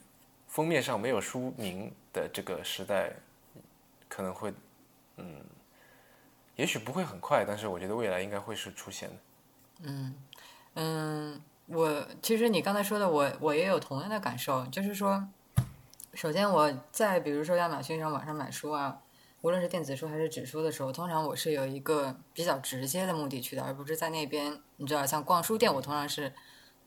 [0.48, 3.12] 封面上没有书名的这个时代，
[4.08, 4.54] 可能会，
[5.18, 5.42] 嗯，
[6.56, 9.16] 也许不会很快，但是我觉得未来应该会是出现的。
[10.76, 15.28] 嗯，我其实你刚才说的我，我也有同样的感受，就是说，
[16.18, 19.00] 首先我在比如说亚马逊上网上买书啊，
[19.42, 26.34] 无论是电子书还是纸书的时候，通常我是有一个比较直接的目的去的，而不是在那边，你知道，像逛书店，我通常是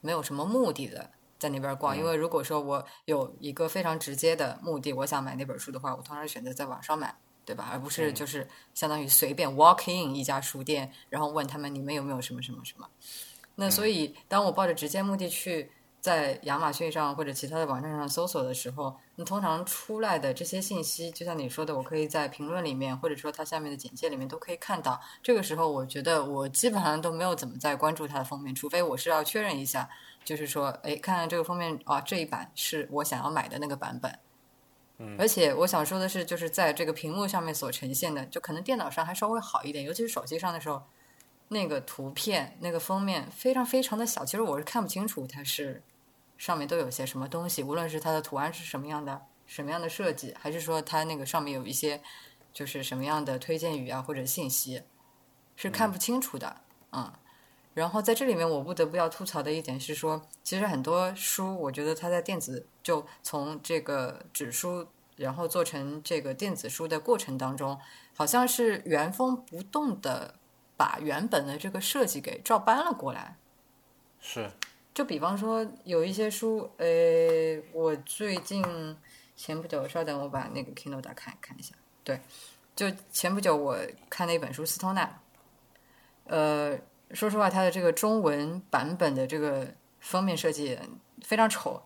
[0.01, 7.14] 没有什么目的的在那边逛，因为如果说我有一个非常直接的目的，我想买那本书的话，我通常选择在网上买。
[7.43, 7.69] 对吧？
[7.73, 12.88] 而不是就是相当于随便 walk in 一家书店，然后问他们你们有没有什么什么什么。
[13.57, 15.69] 那所以，当我抱着直接目的去
[16.00, 24.98] 在亚马逊上或者其他的网站上搜索的时候，你通常出来的这些信息，就像你说的，我可以在评论里面，或者说它下面的简介里面都可以看到。
[25.22, 29.88] 这个时候，我觉得我基本上都没有怎么在关注它的封面，除非我是要确认一下，
[30.24, 34.18] 就是说，哎，看看这个封面啊，这一版是我想要买的那个版本。
[35.18, 40.82] 而且我想说的是，就是在这个屏幕上面所呈现的，就可能电脑上还稍微好一点，尤其是手机上的时候，
[41.48, 45.82] 那个图片、那个封面非常非常的小，其实我是看不清楚它是
[46.40, 52.00] 上面都有些什么东西，无论是它的图案是什么样的、什么样的设计，还是说它那个上面有一些
[52.50, 54.83] 就是什么样的推荐语啊或者信息，
[55.55, 57.12] 是看不清楚的，嗯。
[57.74, 67.79] 然后在这里面，我不得不要吐槽的一点是说，其实很多书，我觉得它在电子就从这个纸书，然后做成这个电子书的过程当中，
[68.16, 70.37] 好像是原封不动的
[70.79, 73.37] 把原本的这个设计给照搬了过来。
[74.18, 74.50] 是，
[74.92, 76.87] 就比方说有一些书，呃，
[77.72, 78.64] 我最近
[79.37, 81.74] 前不久，稍等，我把那个 Kindle 打开看一下。
[82.05, 82.20] 对，
[82.74, 83.76] 就前不久我
[84.09, 85.05] 看了一本书《斯通纳》，
[86.24, 86.79] 呃。
[87.12, 89.66] 说实话，它的这个中文版本的这个
[89.98, 90.79] 封面设计
[91.24, 91.83] 非常丑，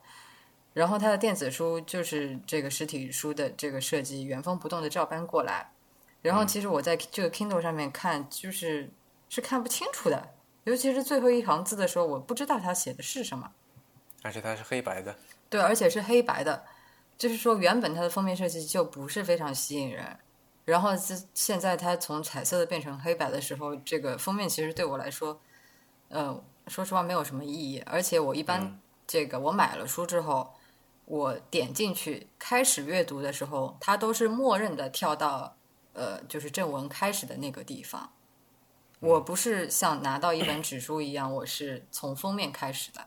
[0.74, 5.72] 然后它的电子书就是这个实体书的这个设计原封不动的照搬过来，
[6.20, 8.90] 然后其实我在这个 Kindle 上面看，就是
[9.30, 10.33] 是看不清楚的，
[10.64, 13.50] 尤其是最后一行字的时候，我不知道他写的是什么，
[14.22, 15.14] 而且它是黑白的，
[15.50, 16.64] 对，而且是黑白的，
[17.16, 20.16] 就是说原本它的封面设计就不是非常吸引人。
[20.64, 25.38] 然后现现在它从彩色的变成黑白的时候，这个封面其实对我来说，
[26.08, 27.82] 呃，说实话没有什么意义。
[27.84, 30.54] 而且我一般这个我买了书之后，
[31.04, 35.54] 我点进去开始阅读的时候，它都是默认的跳到
[35.92, 38.10] 呃就是正文开始的那个地方。
[39.04, 43.06] 我不是像拿到一本纸书一样，我是从封面开始的。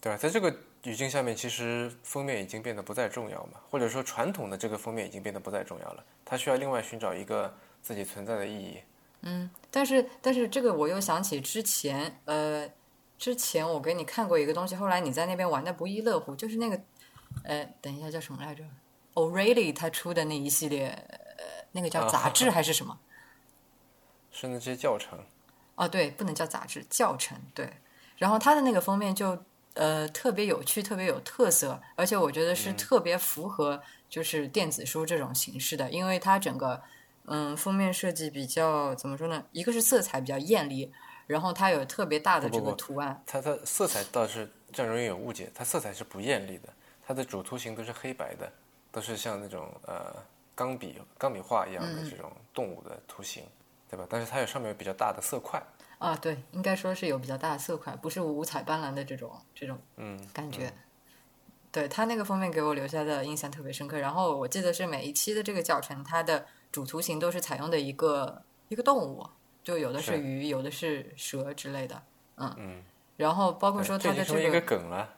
[0.00, 0.16] 对吧？
[0.16, 0.54] 在这个。
[0.84, 8.78] 语境下面，其实封面已经变得不再重要嘛，或者说传统的这个封面已经变得不再重要了，它需要另外寻找一个自己存在的意义。
[9.22, 12.68] 嗯，但是但是这个我又想起之前，呃，
[13.16, 16.78] 之前我给你看过一个东西，后来你在那边玩的不亦乐乎，就是那个，
[17.44, 18.62] 呃，等一下叫什么来着
[19.14, 20.88] ？O'Reilly 他出的那一系列，
[21.38, 23.00] 呃，那个叫杂志 还是什么？
[24.34, 25.18] 是那些教程。
[25.76, 27.40] 哦，对，不能叫杂志，教程。
[27.54, 27.72] 对，
[28.18, 29.42] 然后它的那个封面就。
[29.76, 36.80] 呃，特别有趣，特别有特色，而且我觉得是特别符合就是电子书这种形式的，因为它整个
[37.24, 39.44] 嗯封面设计比较怎么说呢？
[39.50, 40.92] 一个是色彩比较艳丽，
[41.26, 43.20] 然后它有特别大的这个图案。
[43.26, 46.68] 它它色彩倒是这样容易有误解，它色彩是不艳丽的，
[47.04, 48.48] 它的主图形都是黑白的，
[48.92, 50.14] 都是像那种呃
[50.54, 53.42] 钢笔钢笔画一样的这种动物的图形，
[53.94, 54.06] 对吧？
[54.10, 55.62] 但是它有上面有比较大的色块。
[55.98, 60.72] 啊，对，应该说是有比较大的色块，不是五彩斑斓的这种这种嗯感觉。
[61.70, 63.98] 对他那个封面给我留下的印象特别深刻。
[63.98, 69.26] 然后我记得是每一期的这个教程，它的主图形都是采用的一个一个动物，
[69.62, 72.02] 就有的是鱼，有的是蛇之类的。
[72.36, 72.82] 嗯嗯。
[73.16, 75.08] 然后包括说它的这一个梗了，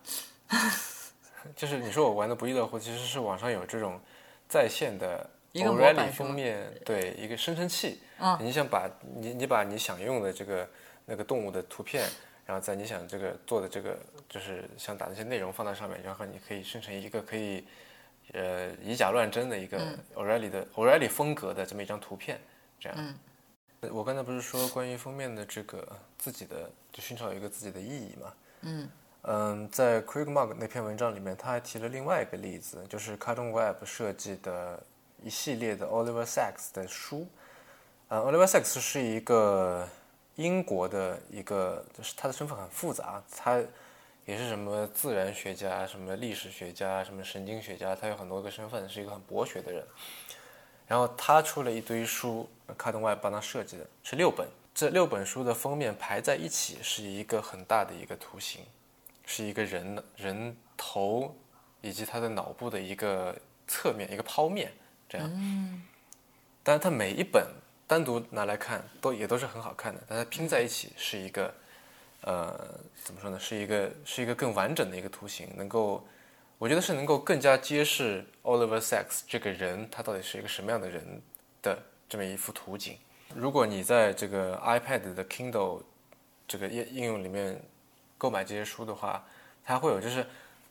[1.57, 4.01] 就是你说我玩的不亦乐乎，其实是网上有这种
[4.49, 5.29] 在线的
[5.65, 8.01] O'Reilly 封面，对一个生成器。
[8.19, 10.69] 嗯，你想把你你把你想用的这个
[11.05, 12.09] 那个动物的图片，
[12.45, 17.65] 然后在你想这个做的这个就是想打那些内容放在上面，然后你可以生成一个可以
[18.33, 19.79] 呃以假乱真的一个
[20.15, 22.41] O'Reilly 的 O'Reilly 风格的这么一张图片，
[22.81, 22.99] 这样。
[22.99, 23.15] 嗯。
[23.93, 25.87] 我刚才不是说关于封面的这个
[26.19, 28.35] 自己的就寻找一个自己的意义嘛？
[28.63, 28.89] 嗯。
[29.29, 34.81] 嗯，在 craigmark 那篇文章里面，他还提了另外一个例子，就是 Cartoon Web 设计的
[35.27, 37.27] 一系列的 Oliver Sacks 的书。
[38.07, 39.89] 呃，Oliver Sacks 是一个
[40.37, 43.61] 英国的一个，就是他的身份很复杂，他
[44.25, 49.85] 也是什么自然学家、什么历史学家、什么神经学家，他有很多个身份，是一个很博学的人。
[50.87, 58.65] 然后他出了一堆书，Cardone 帮他设计的是六本，这六本书的封面排在一起是一个很大的一个图形。
[59.29, 61.35] 是一个人的人头
[61.81, 63.35] 以及他的脑部的一个
[63.67, 64.71] 侧面，一个剖面，
[65.09, 65.31] 这样。
[65.35, 65.83] 嗯。
[66.63, 67.47] 但是它每一本
[67.87, 70.01] 单独拿来看，都也都是很好看的。
[70.09, 71.55] 但它拼在一起是一个，
[72.23, 72.59] 呃，
[73.05, 73.39] 怎么说呢？
[73.39, 76.05] 是一个是一个更完整的一个图形，能够，
[76.59, 81.23] 我觉得是能够更加揭示 Oliver Sacks 这个人他到底是一个什么样的人
[81.63, 82.99] 的这么一幅图景。
[83.35, 85.83] 如果你在这个 iPad 的 Kindle
[86.47, 87.61] 这个应应用里面。
[88.19, 89.23] 购买这些书的话，
[89.63, 90.27] 它会有就是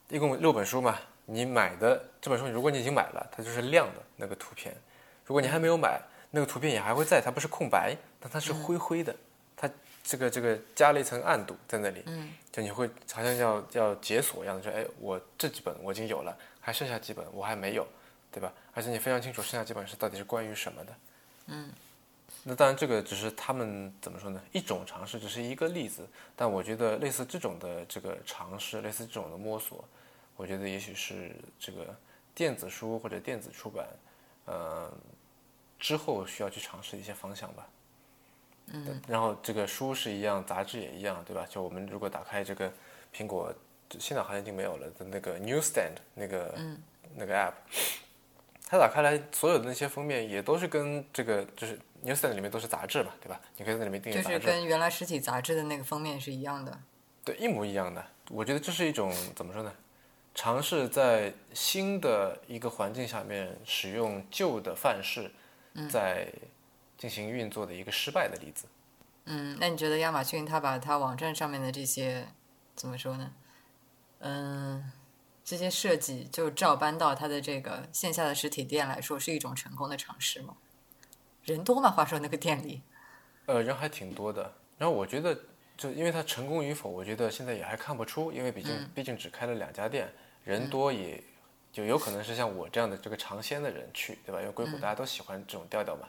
[0.09, 0.97] 一共六本书嘛。
[1.25, 4.73] 你买的这本书，如果你已经买了，它就是亮的那个图片；
[5.25, 9.15] 如果你还没有买，那个图片也还会在，它不是空白，但它是灰灰的，
[9.55, 9.69] 它
[10.03, 12.03] 这个这个加了一层暗度在那里。
[12.05, 17.87] 嗯，就你会好像要要解锁一样的，说哎，我这几本我已经有了，还剩下几本我还没有，
[18.31, 18.51] 对吧？
[18.73, 20.93] 而且你非常清楚剩下几本是到底是关于什么的。
[21.47, 21.69] 嗯。
[22.47, 24.39] 那当然，这个只是他们怎么说呢？
[24.51, 26.07] 一种尝试，只是一个例子。
[26.35, 29.83] 但我觉得类似这种的这个尝试，类似这种的摸索，
[30.35, 31.95] 我觉得也许是这个
[32.33, 33.87] 电子书或者电子出版，
[34.45, 34.91] 呃，
[35.79, 37.67] 之后需要去尝试一些方向吧。
[38.67, 39.01] 嗯。
[39.07, 41.45] 然后这个书是一样，杂志也一样，对吧？
[41.49, 42.71] 就我们如果打开这个
[43.15, 43.53] 苹果，
[43.99, 46.55] 现在好像已经没有了的那个 Newsstand 那个
[47.15, 47.53] 那个 App，
[48.67, 51.79] 它打开来所有的那些封面也都是跟这个就是。
[52.05, 53.41] Newsstand 里面都是杂志嘛，对吧？
[53.57, 56.79] 你可以在里面订阅杂志，就是跟原来实体杂志的那个封面是一样的。
[57.23, 58.05] 对，一模一样的。
[58.29, 59.73] 我觉得这是一种怎么说呢？
[60.35, 65.31] 尝试在新的一个环境下面使用旧的范式，
[65.89, 66.31] 在
[66.97, 68.65] 进行运作的一个失败的例子。
[69.23, 72.27] 嗯，那你觉得亚马逊它把它网站上面的这些
[72.75, 73.33] 怎么说呢？
[74.19, 74.91] 嗯，
[75.43, 80.55] 这些设计就照搬到它的这个线下的实体店来说，是一种成功的尝试吗？
[81.43, 81.89] 人多吗？
[81.89, 82.81] 话说那个店里，
[83.45, 84.53] 呃，人还挺多的。
[84.77, 85.37] 然后我觉得，
[85.77, 90.11] 就因为它成功与否，我觉得现在也还看不出，因为毕竟毕竟只开了两家店，
[90.45, 91.21] 人多也
[91.73, 94.39] 就有可能是像我这样的这个尝鲜的人去，对吧？
[94.39, 96.07] 因为硅谷大家都喜欢这种调调嘛。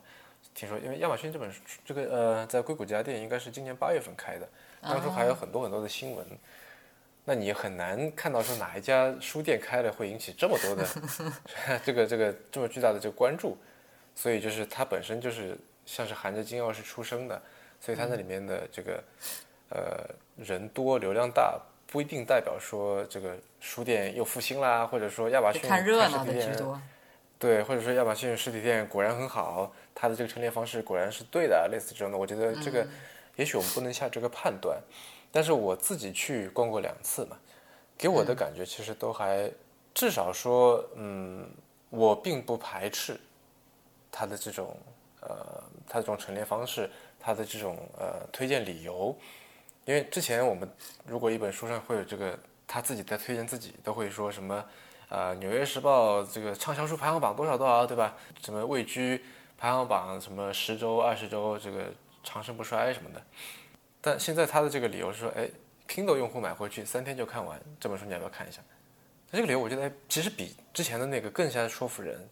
[0.54, 4.48] 听说，因为亚马逊这本书，这个呃，在硅谷这家店应该是今年八月份开的，
[4.80, 6.24] 当初还有很多很多的新闻。
[7.24, 10.86] 那你很难看到说哪一家书店开了会引起这么多的
[11.84, 13.58] 这个这个这么巨大的这个关注。
[14.14, 17.42] 所以就是它本身就是像是含着金钥匙出生的，
[17.78, 19.04] 所以它那里面的这个
[19.68, 21.60] 呃人多流量大
[21.96, 26.78] 不一定代表说这个书店又复兴啦，或者说亚马逊看热闹的居多，
[27.38, 32.86] 对，或者说亚马逊实体店果然很好，它的这个陈列方式果然是对的，类似这种的，我觉得这个
[33.36, 34.78] 也许我们不能下这个判断，
[35.32, 37.38] 但是我自己去逛过两次嘛，
[37.96, 39.50] 给我的感觉其实都还
[39.94, 41.48] 至少说嗯，
[41.88, 43.18] 我并不排斥。
[44.12, 44.76] 它的这种，
[45.20, 49.16] 呃，它这种陈列方式，它的这种呃推荐理由，
[49.86, 50.70] 因为之前我们
[51.06, 54.62] 如果一本书上会有这个他自己在推荐自己，都会说什么，
[55.08, 58.14] 呃，《纽约时报》这个畅销书排行榜多少多少，对吧？
[58.42, 59.24] 什么位居
[59.56, 63.22] 排行榜什么十周、二十周，这个长盛不衰什么的。
[64.00, 65.48] 但现在他的这个理由是说，哎
[65.88, 68.60] ，Kindle 用户买回去三天就看完这本书，你要不要看一下？
[69.30, 72.28] 那这个理由我觉得其实比之前的那个更加说服人。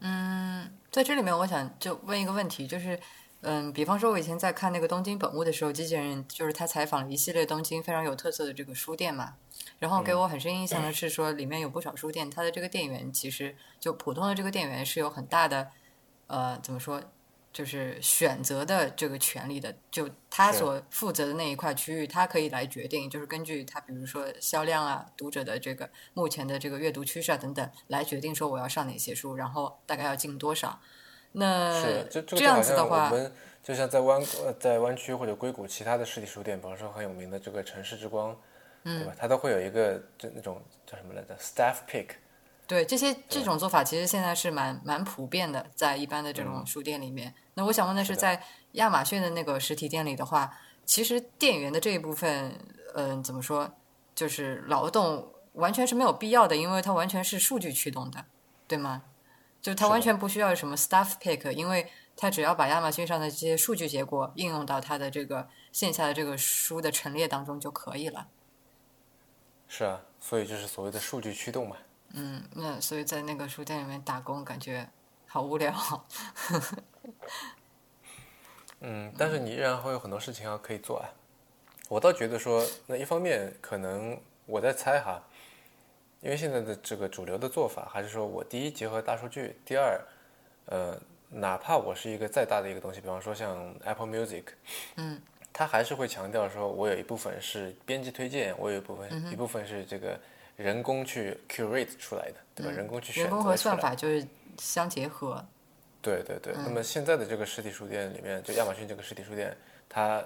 [0.00, 2.98] 嗯，在这里面，我想就问一个问题，就是，
[3.44, 9.34] 嗯，比方说，我以前在看那个东京本物的时候，机器人就是他采访了一系列东京非常有特色的这个书店嘛，
[9.78, 15.68] 然后给我很深印象的是说，里面有不少书店，它的这个店员其实就普通的这个店员是有很大的，
[16.26, 17.02] 呃，怎么说？
[17.52, 30.80] 就是选择的这个权利的，就他所负责的那一块区域，他可以来决定，就是根据他，比如说销量啊、读者的这个目前的这个阅读趋势啊等等，来决定说我要上哪些书，然后大概要进多少。
[31.36, 38.36] 那这样子的话，我们就像在湾呃在湾区或者硅谷其他的实体书店，比方说很有名的这个城市之光，
[38.84, 39.12] 对吧？
[39.18, 42.10] 它都会有一个就那种叫什么来着，staff pick。
[42.66, 47.34] 对，这些这种做法其实现在是蛮蛮普遍的，在一般的这种书店里面。
[47.54, 48.40] 那我想问的是，在
[48.72, 52.58] 亚马逊的那个实体店里的话，其实店员的这一部分，
[52.94, 53.70] 嗯，怎么说，
[54.14, 58.24] 就是劳动完全是没有必要的，因为它完全是数据驱动的，
[58.68, 59.02] 对吗？
[59.64, 68.28] 就它完全不需要什么 staff pick，因为它只要把亚马逊上的这些数据结果应用到它的这个线下的这个书的陈列当中就可以了。
[69.66, 71.78] 是啊，所以就是所谓的数据驱动嘛。
[72.12, 74.86] 嗯，那所以在那个书店里面打工，感觉
[75.26, 75.74] 好无聊。
[78.80, 81.08] 嗯，但是你依然会有很多事情要可以做啊。
[81.88, 85.24] 我倒觉得说，那一方面可能我在猜哈，
[86.24, 90.00] 因为现在的这个主流的做法，还是说我第一结合大数据，第二，
[90.64, 90.98] 呃，
[91.28, 94.44] 哪怕我是一个再大的一个东西，比方说像 Apple Music，
[94.96, 95.20] 嗯，
[95.52, 100.18] 它还是会强调说我有一部分是编辑推荐，我有一部分一部分是这个
[100.56, 102.72] 人工去 curate 出来的，对吧？
[102.72, 104.26] 人工去选择人工和算法就是
[104.58, 105.44] 相结合。
[106.00, 109.54] 对对对，那么现在的这个实体书店里面，就亚马逊这个实体书店，
[109.90, 110.24] 它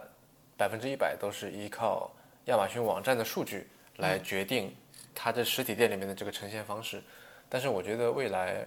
[0.57, 2.09] 百分之一百都是依靠
[2.45, 4.73] 亚马逊网站的数据来决定
[5.21, 7.03] 它这实体店里面的这个呈现方式。
[7.49, 8.65] 但是我觉得未来，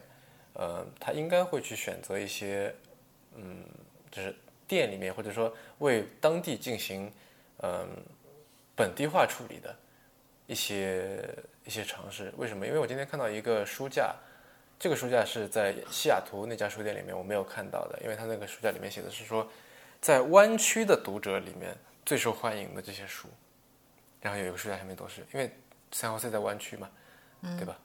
[0.53, 2.75] 呃，它应该会去选择一些，
[3.35, 3.63] 嗯，
[4.11, 4.35] 就是
[4.67, 7.09] 店里面或者说为当地进行，
[7.63, 7.87] 嗯，
[8.75, 9.73] 本地化处理的
[10.47, 11.23] 一些
[11.63, 12.33] 一些尝试。
[12.35, 12.67] 为什么？
[12.67, 14.13] 因为我今天看到一个书架。
[14.79, 19.47] 这个书架是在西雅图那家书店里面我没有看到的，因为他那个书架里面写的是说，
[20.01, 23.27] 在湾区的读者里面最受欢迎的这些书，
[24.19, 25.51] 然后有一个书架上面都是，因为
[25.91, 26.89] 三号线在湾区嘛，
[27.57, 27.77] 对吧？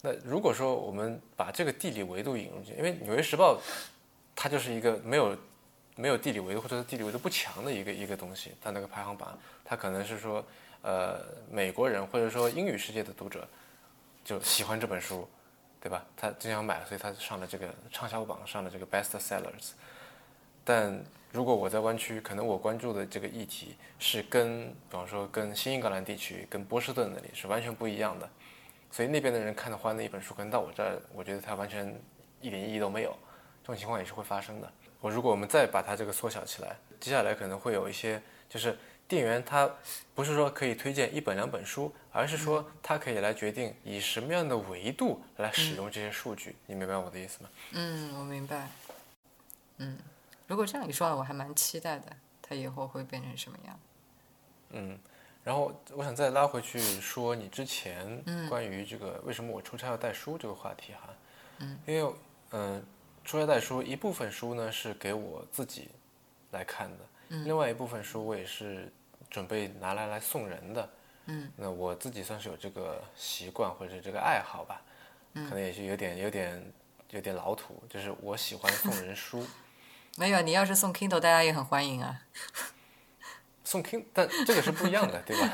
[0.00, 3.54] 那如果说我们把这个地理维度引入进，因为《纽约时报》
[4.34, 5.36] 它就是一个没有
[5.96, 10.44] 没有地理维度或者是地理维度不强的一个一个东西，它那个排行榜，它可能是说，
[10.82, 11.20] 呃，
[11.50, 13.46] 美国人或者说英语世界的读者
[14.24, 15.28] 就喜欢这本书。
[15.82, 16.06] 对吧？
[16.16, 19.72] 他经常买，所以他上了这个畅销榜，上了这个 best sellers。
[20.62, 20.96] 但
[21.32, 28.28] 如果我在湾区，可能我关注的这个议题是跟，比方说跟新英格兰地区、跟波士顿那里是完全不一样的，
[28.90, 31.98] 所以那边的人看的欢的一本书，可能到我这儿，我觉得它完全
[32.40, 33.16] 一点意义都没有。
[33.62, 34.70] 这种情况也是会发生的。
[35.00, 38.78] 我如果我们再把它这个缩小起来，接下来可能会有一些就是。
[39.08, 39.70] 店员他
[40.14, 46.56] 不是说可以推荐一本两本书，而是说他可以来决定以什么样的维度来使用这些数据。
[46.64, 47.50] 你明白我的意思吗？
[47.72, 48.68] 嗯，我明白。
[49.76, 49.98] 嗯，
[50.46, 53.80] 如果这样一说，我还蛮期待的，他以后会变成什么样？
[54.70, 54.98] 嗯，
[55.44, 61.08] 然后我想再拉回去说你之前关于这个为什么我出差要带书这个话题哈。
[61.58, 62.14] 嗯，因为
[62.50, 62.84] 嗯，
[63.24, 65.90] 出差带书一部分书呢是给我自己
[66.50, 67.04] 来看的，
[67.44, 68.92] 另外一部分书我也是。
[69.30, 70.90] 准备拿来来送人的，
[71.24, 74.82] 嗯，那我自己算是有这个习惯或者这个爱好吧，
[75.32, 76.72] 嗯，可能也是有点有点
[77.08, 79.42] 有点老土，就是我喜欢送人书。
[80.16, 82.22] 没有，你要是送 Kindle，大家也很欢迎啊。
[83.64, 85.52] 送 Kindle，但这个是不一样的， 对吧？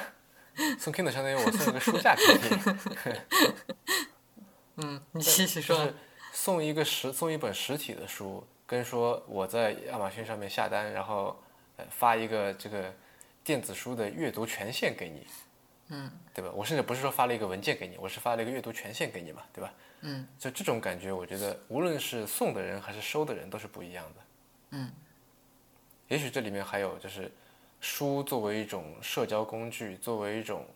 [0.78, 3.56] 送 Kindle 相当于我送一个书架给你。
[4.82, 5.92] 嗯，你继续说。
[6.32, 11.42] 送一个实送一本实体的书，跟说我在亚马逊上面下单，然后
[11.90, 12.94] 发一个这个。
[13.44, 15.26] 电子书的阅读权限给你，
[15.88, 16.50] 嗯，对吧？
[16.54, 19.72] 我甚至不是说发了一个文件给你，我是发了一个阅读权限给你嘛，对吧？
[20.02, 24.20] 嗯，就这种感觉，我觉得无论是送的人还是收的人都是不一样的。
[24.70, 24.90] 嗯，
[26.08, 27.30] 也许这里面还有就是
[27.80, 30.66] 书作为一种社交工具，作为一种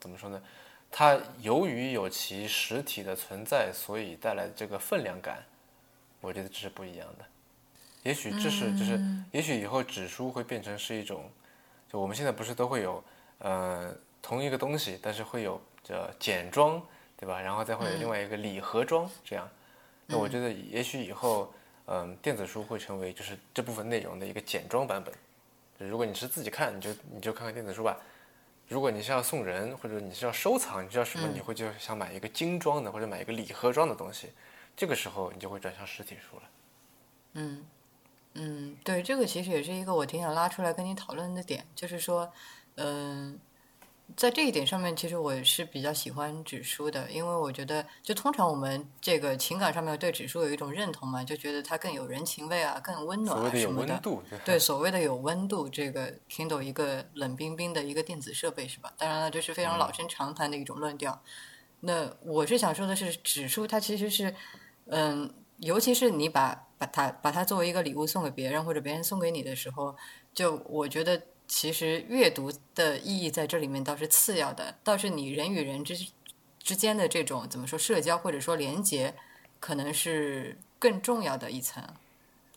[0.00, 0.42] 怎么说呢？
[0.90, 5.42] 它由于有其实体的存在，所以带来的这个分量感，
[6.20, 7.24] 我觉得这是不一样的。
[8.02, 9.00] 也许这是就是，
[9.30, 11.30] 也许以后纸书会变成是一种。
[11.88, 13.04] 就我们现在不是都会有，
[13.38, 16.82] 呃，同一个东西，但是会有叫简装，
[17.18, 17.38] 对吧？
[17.38, 19.46] 然后再会有另外一个礼盒装，这样。
[20.06, 21.52] 那我觉得也许以后，
[21.86, 25.12] 嗯，电子书会成为就是这部分内容的一个简装版本。
[25.78, 27.98] 如果你是自己看，你就你就看看电子书吧。
[28.68, 31.28] 如果你是要送人或者你是要收藏，你知道什么？
[31.28, 34.30] 你会就想买一个精装的或者买一个礼盒装的东西，
[34.76, 36.42] 这个时候你就会转向实体书了。
[37.34, 37.64] 嗯。
[38.34, 42.32] 嗯，对，这个其实也是一个我挺想拉出来跟你讨论的点，就是说，
[42.76, 43.38] 嗯，
[44.16, 54.00] 在这一点上面，其实我是比较喜欢纸书的，因为我觉得，就通常我们这个情感上面对纸书有一种认同嘛，就觉得它更有人情味啊，更温暖啊什么的。
[54.44, 58.92] 对，所谓的有温度，这个 Kindle 一个冷冰冰的一个电子设备是吧？
[58.96, 61.22] 当然了，这是非常老生常谈的一种论调。
[61.80, 64.34] 那我是想说的是，指数它其实是，
[64.86, 66.68] 嗯，尤其是你把。
[66.82, 69.94] 把它把它作为一个礼物送给别人，或者别人送给你的时候，
[70.34, 75.96] 就我觉得其实阅读的意义在这里面倒是次要的，倒是你人与人之
[76.58, 79.14] 之间的这种怎么说社交或者说连接，
[79.60, 81.82] 可能是更重要的一层。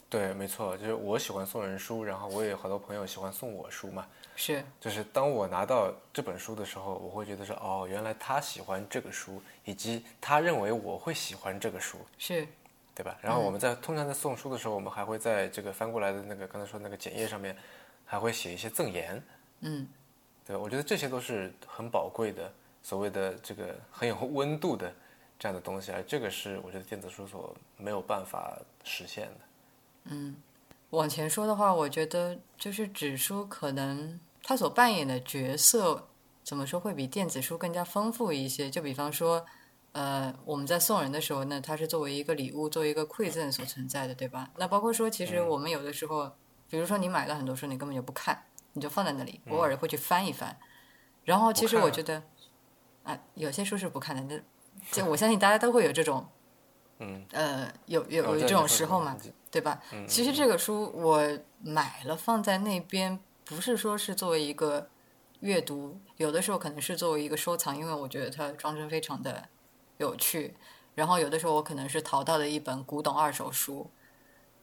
[0.08, 4.06] 对，没错，就是我喜欢送人书，然后我也有好多朋友喜欢送我书嘛。
[4.38, 12.48] 是，就是当我拿到这本书的时候，我会觉得说，哦，原来他喜欢这个书，以及他认为我会喜欢这个书，是，
[12.94, 13.18] 对吧？
[13.22, 17.58] 然后我们在通常在送书的时候，我们还会在这个翻过来的那个刚才说那个简页上面，
[18.06, 19.22] 还会写一些赠言，
[19.62, 19.88] 嗯，
[20.46, 20.62] 对吧？
[20.62, 22.54] 我觉得这些都是很宝贵的，
[22.84, 24.94] 所谓的这个很有温度的
[25.40, 29.40] 这样的东西，而这个是我觉得电子书所没有办法实现的。
[30.06, 30.36] 嗯，
[30.92, 36.08] 往前说的话，我觉得就是纸书可能它所扮演的角色，
[36.44, 38.70] 怎么说会比电子书更加丰富一些。
[38.70, 39.44] 就比方说，
[39.94, 44.52] 呃，我们在送人的时候呢，它是作为一个礼物，作为一个馈赠所存在的，对吧？
[44.58, 46.32] 那包括说，其实我们有的时候，
[46.70, 48.44] 比如说你买了很多书，你根本就不看，
[48.74, 50.58] 你就放在那里，偶尔会去翻一翻。
[51.24, 52.22] 然后，其实我觉得，
[53.04, 54.42] 啊，有些书是不看的，那
[54.92, 56.28] 就我相信大家都会有这种，
[57.00, 59.18] 嗯，呃，有有有这种时候嘛。
[59.52, 59.82] 对吧？
[60.06, 64.90] 其实这个书我买了放在那边，不是说是作为一个
[65.40, 69.48] 阅读，有的时候可能是作为一个收藏，因为我觉得它装帧非常的
[69.98, 70.58] 有趣。
[70.94, 73.90] 然后有的时候我可能是淘到的一本古董二手书，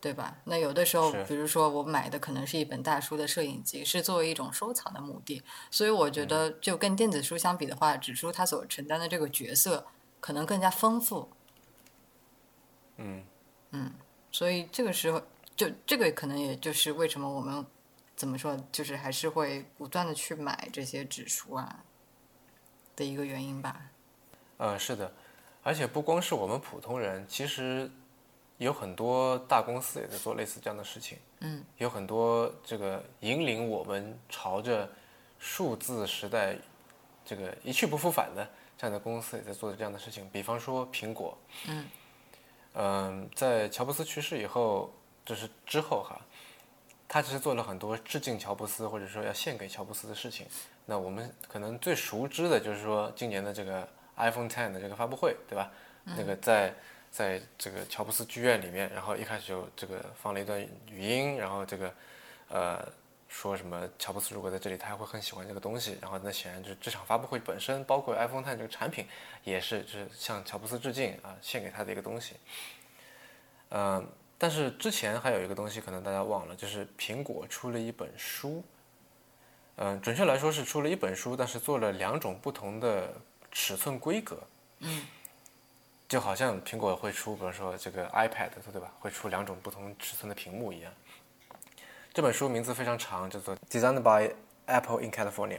[0.03, 0.37] 对吧？
[0.43, 5.41] 那有的时候，比如说我买的可能是一本大叔的摄影集，是作为一种收藏的目的。
[5.71, 9.87] 所以我觉得，就跟电子书相比的话，纸书它所承担的这个角色
[10.19, 11.29] 可能更加丰富。
[12.97, 13.25] 嗯
[13.71, 13.93] 嗯。
[14.33, 15.23] 所以这个时候，
[15.55, 17.65] 就这个可能也就是为什么我们
[18.17, 21.85] 怎么说，就是还是会不断的去买这些纸书啊
[22.97, 23.83] 的一个原因吧。
[24.57, 25.15] 嗯，是的，
[25.63, 27.89] 而且不光是我们普通人，其实
[28.59, 31.19] 有很多大公司也在做类似这样的事情。
[31.41, 34.89] 嗯，有很多这个引领我们朝着
[35.39, 36.57] 数字时代
[37.25, 38.49] 这个一去不复返的
[38.79, 40.29] 这样的公司也在做这样的事情。
[40.33, 41.37] 比方说苹果。
[41.69, 41.89] 嗯。
[42.75, 44.91] 嗯，在乔布斯去世以后，
[45.27, 46.19] 就是之后哈，
[47.07, 50.47] 他其实做了很多致敬乔布斯或者说要献给乔布斯的事情。
[50.87, 53.87] 那我们可能最熟知的就是说今年的这个
[54.17, 55.71] iPhone Ten 的这个发布会，对吧？
[56.05, 56.75] 那个在
[57.13, 60.61] 在这个乔布斯剧院里面，然后一开始就这个放了一段
[60.91, 61.95] 语音，然后这个
[62.49, 62.93] 呃。
[63.35, 63.89] 说什么？
[63.99, 65.97] 乔布斯如果在这里，他还会很喜欢这个东西。
[66.03, 69.07] 然后那显然就是这场发布会本身，包括 iPhone Ten 这个产品，
[69.43, 72.35] 也是就是向乔布斯致敬啊，献给他的一个东西。
[73.71, 74.07] 嗯，
[74.37, 78.63] 但是之前还有一个东西，可能大家忘了，就是苹果出了一本书。
[79.77, 83.15] 嗯，准确来说是出了一本书，但是做了两种不同的
[83.51, 84.39] 尺寸规格。
[84.81, 85.07] 嗯，
[86.13, 88.93] 就好像苹果会出，比如说这个 iPad，对吧？
[89.01, 90.93] 会出两种不同尺寸的屏幕一样。
[92.13, 94.31] 这本书名字非常长，叫做《Designed by
[94.67, 95.57] Apple in California》。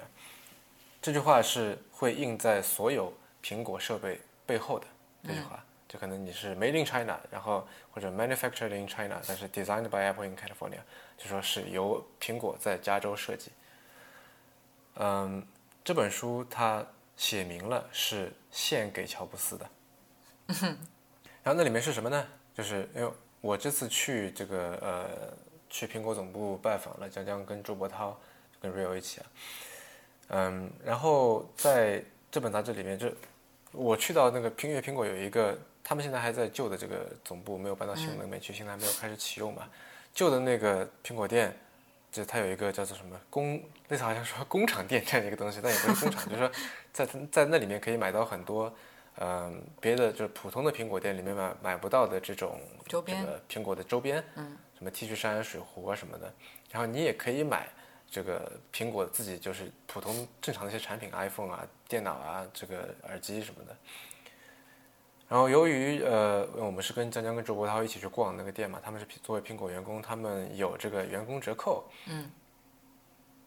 [1.01, 3.12] 这句话是会印在所有
[3.43, 4.86] 苹果设备背后的。
[5.24, 10.82] 这句话，就可能你是 Made in China，然后或者 Manufactured in China，但是 Designed by Apple in California，
[11.18, 13.51] 就说是由苹果在加州设计。
[14.97, 15.43] 嗯，
[15.84, 16.86] 这本书它
[17.18, 19.68] 写明了是献给乔布斯的。
[20.48, 22.26] 然后那里面是什么呢？
[22.56, 25.34] 就是因为我这次去这个呃。
[25.76, 28.16] 去苹果总部拜访了江江跟周伯涛，
[28.62, 29.26] 跟 Rio 一起啊，
[30.28, 33.12] 嗯，然后在这本杂志里面，就
[33.72, 39.68] 我去到那个苹月苹果有一个，他们现在还在旧的这个总部，没有搬到新的里面去，现在还没有开始启用嘛。
[40.14, 41.58] 旧的那个苹果店，
[42.12, 46.52] 就它有一个叫做什么工，类似好像说工厂店这样的一个东西，但也不是工厂，就是说
[46.91, 48.72] 在在那里面可以买到很多，
[49.20, 54.57] 嗯，别的就是普通的苹果店里面买买不到的这种周边，苹果的周边，嗯。
[54.76, 56.34] 什么 T 恤衫、水壶啊什么的，
[56.70, 57.70] 然后你也可以买
[58.09, 63.78] 这个苹果自己就是普通正常的一些产品，iPhone 啊、电脑啊、这个耳机什么的。
[65.30, 71.86] 然后由于呃，我们是跟江江跟周国涛一起去逛那个店嘛，他们是作为苹果员工，他们有这个员工折扣。
[72.07, 72.30] 嗯。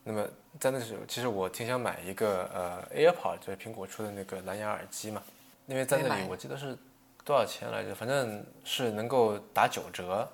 [0.03, 0.27] 那么
[0.59, 5.23] 在那时候，其实我挺想买一个呃 AirPod，就是苹果出的那个蓝牙耳机嘛，
[5.67, 6.77] 因为在那里我记得是
[7.25, 7.95] 多少钱来着？
[7.95, 10.29] 反正是能够打九折。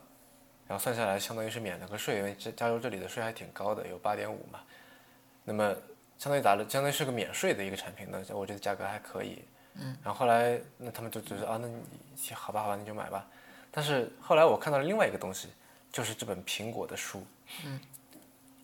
[0.69, 4.61] 然后算下来，相当于是免了个税，因为加加州这里的税还挺高的，有八点五嘛。
[5.45, 5.75] 那么
[6.17, 9.45] 相当于打了，相当于是个免税的一个产品，那我觉得价格还可以。
[9.75, 9.95] 嗯。
[10.03, 13.27] 然后后来，那他们就觉得啊，那你好吧，好吧，你就买吧。
[13.71, 15.49] 但是后来我看到了另外一个东西，
[15.91, 17.23] 就是这本苹果的书。
[17.67, 17.79] 嗯。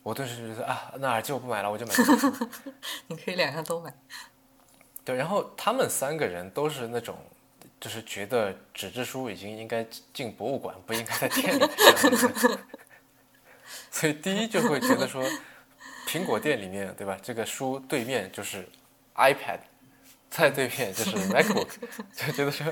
[0.01, 1.93] 我顿时觉得啊，那耳机我不买了，我就买。
[3.05, 3.93] 你可以两样都买。
[5.05, 7.17] 对，然后他们三个人都是那种
[7.79, 11.65] 就是觉得纸质书已经应该进博物馆，不应该在店里。
[13.91, 15.23] 所以第一就会觉得说，
[16.07, 17.17] 苹果店里面对吧？
[17.21, 18.67] 这个书对面就是
[19.15, 19.59] iPad，
[20.29, 21.67] 在对面就是 MacBook，
[22.13, 22.71] 就觉得说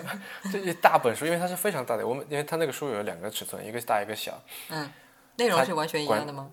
[0.52, 2.08] 这一大本书，因为它是非常大的。
[2.08, 4.40] 我们因为它那个书有两个尺寸，一个大一个小。
[4.70, 4.90] 嗯，
[5.38, 6.52] 内容是完全一样的吗？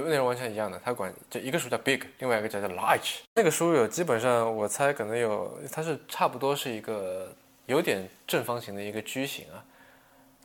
[0.00, 0.80] 对，内容完全一样的。
[0.84, 3.20] 他管就一个书叫 Big，另外一个叫叫 Large。
[3.34, 7.32] 那个书有基本上我猜可能有，它是差不多是一个
[7.66, 9.64] 有点正方形的一个矩形啊。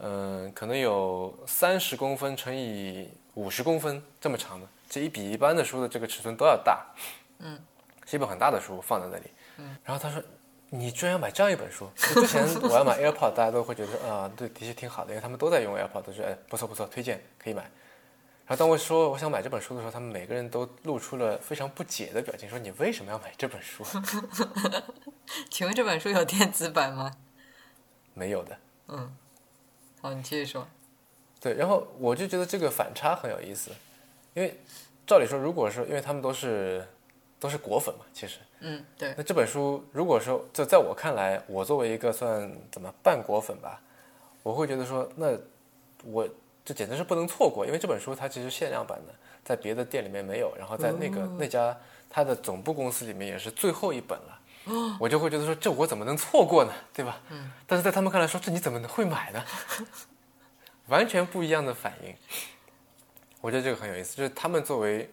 [0.04, 6.86] 嗯，可能有三十公分乘以五十公分这么长的，这一比一般的书的这个尺寸都要大。
[7.40, 7.60] 嗯，
[8.06, 9.26] 是一本很大的书放在那里。
[9.58, 10.20] 嗯，然后他说
[10.70, 17.70] ：“你居然要买这样一本书？”之前我要买 AirPod，大家都会觉得啊，对，的确挺好的，因为他们都在用 AirPod，都是哎不错不错，推荐可以买。
[18.52, 23.82] 然后当我说我想买这本书的时候，他们每个人都露出了非常不解的表情，说：“你为什么要买这本书？”
[25.50, 27.14] 请问这本书有电子版吗？
[28.14, 28.58] 没有的。
[28.90, 29.16] 嗯。
[30.02, 30.68] 好，你继续说。
[31.40, 33.72] 对，然后我就觉得这个反差很有意思，
[34.34, 34.60] 因为
[35.08, 36.86] 照理说，如果说因为他们都是
[37.40, 39.16] 都是果粉嘛，其实，嗯，对。
[39.16, 43.82] 那这本书如果说就在我看来，我作为一个算怎么半果粉吧，
[44.44, 45.38] 我会觉得说，那
[46.04, 46.28] 我
[46.64, 51.76] 这简直是不能错过，因为这本书它其实限量版的，在别的店里面没有，然后在那个那家
[52.10, 54.38] 它的总部公司里面也是最后一本了。
[55.00, 56.72] 我就会觉得说，这我怎么能错过呢？
[56.94, 57.20] 对吧？
[57.32, 57.52] 嗯。
[57.66, 59.44] 但是在他们看来说，这你怎么能会买呢？
[60.88, 62.14] 完全不一样的反应。
[63.42, 65.12] 我觉得这个很有意思，就是他们作为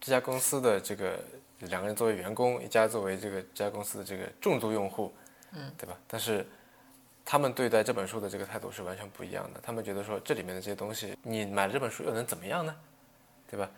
[0.00, 1.16] 这家公司的这个
[1.60, 5.14] 两个人作为员工，一家作为这个这家公司的这个重度用户，
[5.52, 5.96] 嗯，对吧？
[6.08, 6.44] 但是
[7.24, 9.60] 他们对待这本书的这个态度是完全不一样的。
[9.62, 12.74] 他们觉得说，这里面的这些东西，你买了这本书又能怎么样呢？
[13.50, 13.70] 对吧？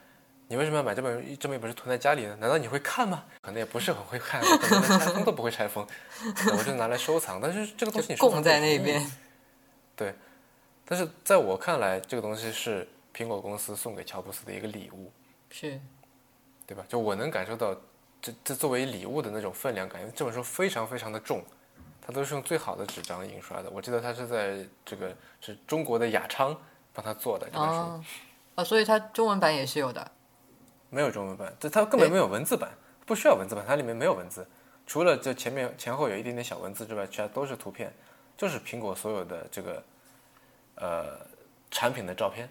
[0.47, 2.36] 你为什么要买这本这么一本书囤在家里呢？
[2.38, 3.24] 难道你会看吗？
[3.40, 5.86] 可能也不是很会看，可能连拆封都不会拆封，
[6.57, 7.40] 我就拿来收藏。
[7.40, 9.11] 但是这个东西你供在那边，
[9.97, 10.14] 对。
[10.84, 15.11] 但是在我看来，这个东西是苹果公司送给乔布斯的一个礼物，
[15.49, 15.80] 是，
[16.66, 16.84] 对吧？
[16.88, 17.74] 就我能感受到
[18.20, 21.42] 这这作为礼物的那种分量感，因为这本书非常非常的重，
[22.07, 23.70] 它都是用最好的纸张印刷的。
[23.70, 26.55] 我记得它是在这个是中国的雅昌
[26.92, 28.05] 帮他做的这本书，
[28.57, 30.11] 啊，所以它中文版也是有的。
[30.90, 32.70] 没有中文版，这它根本没有文字版，
[33.05, 34.46] 不需要文字版，它里面没有文字，
[34.86, 37.92] 除了这前面前后有一点点小文字之外，其他都是图片，
[38.36, 39.82] 就是苹果所有的这个
[40.76, 41.18] 呃
[41.70, 42.48] 产品的照片。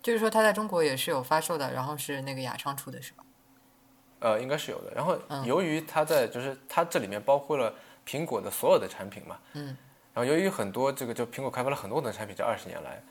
[0.00, 3.24] 就是说，它在中国也是有发售的，然后是那个雅昌出的是吧？
[4.20, 4.92] 呃，应该是有的。
[4.94, 7.74] 然后由于它在就是它这里面包括了
[8.08, 9.76] 苹果的所有的产品嘛，嗯，
[10.14, 13.02] 然后由于很多这个就苹果开发了很多的产品，这二十年来，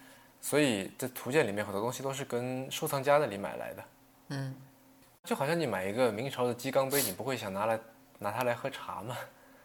[0.41, 3.83] 所以这图鉴里面很多东西都是跟收藏家那里买来的。
[4.29, 4.55] 嗯，
[5.23, 7.79] 就好像你买一个明朝的鸡缸杯，你不会想拿来
[8.17, 9.15] 拿它来喝茶吗？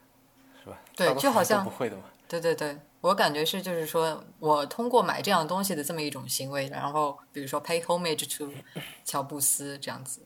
[0.62, 0.78] 是吧？
[0.94, 2.02] 对，就好像不会的嘛。
[2.28, 8.52] 对对对，我感觉是就是说我通过买这样东西的这么一种行为，然后比如说 pay homage to
[9.04, 10.20] 乔布斯这样子。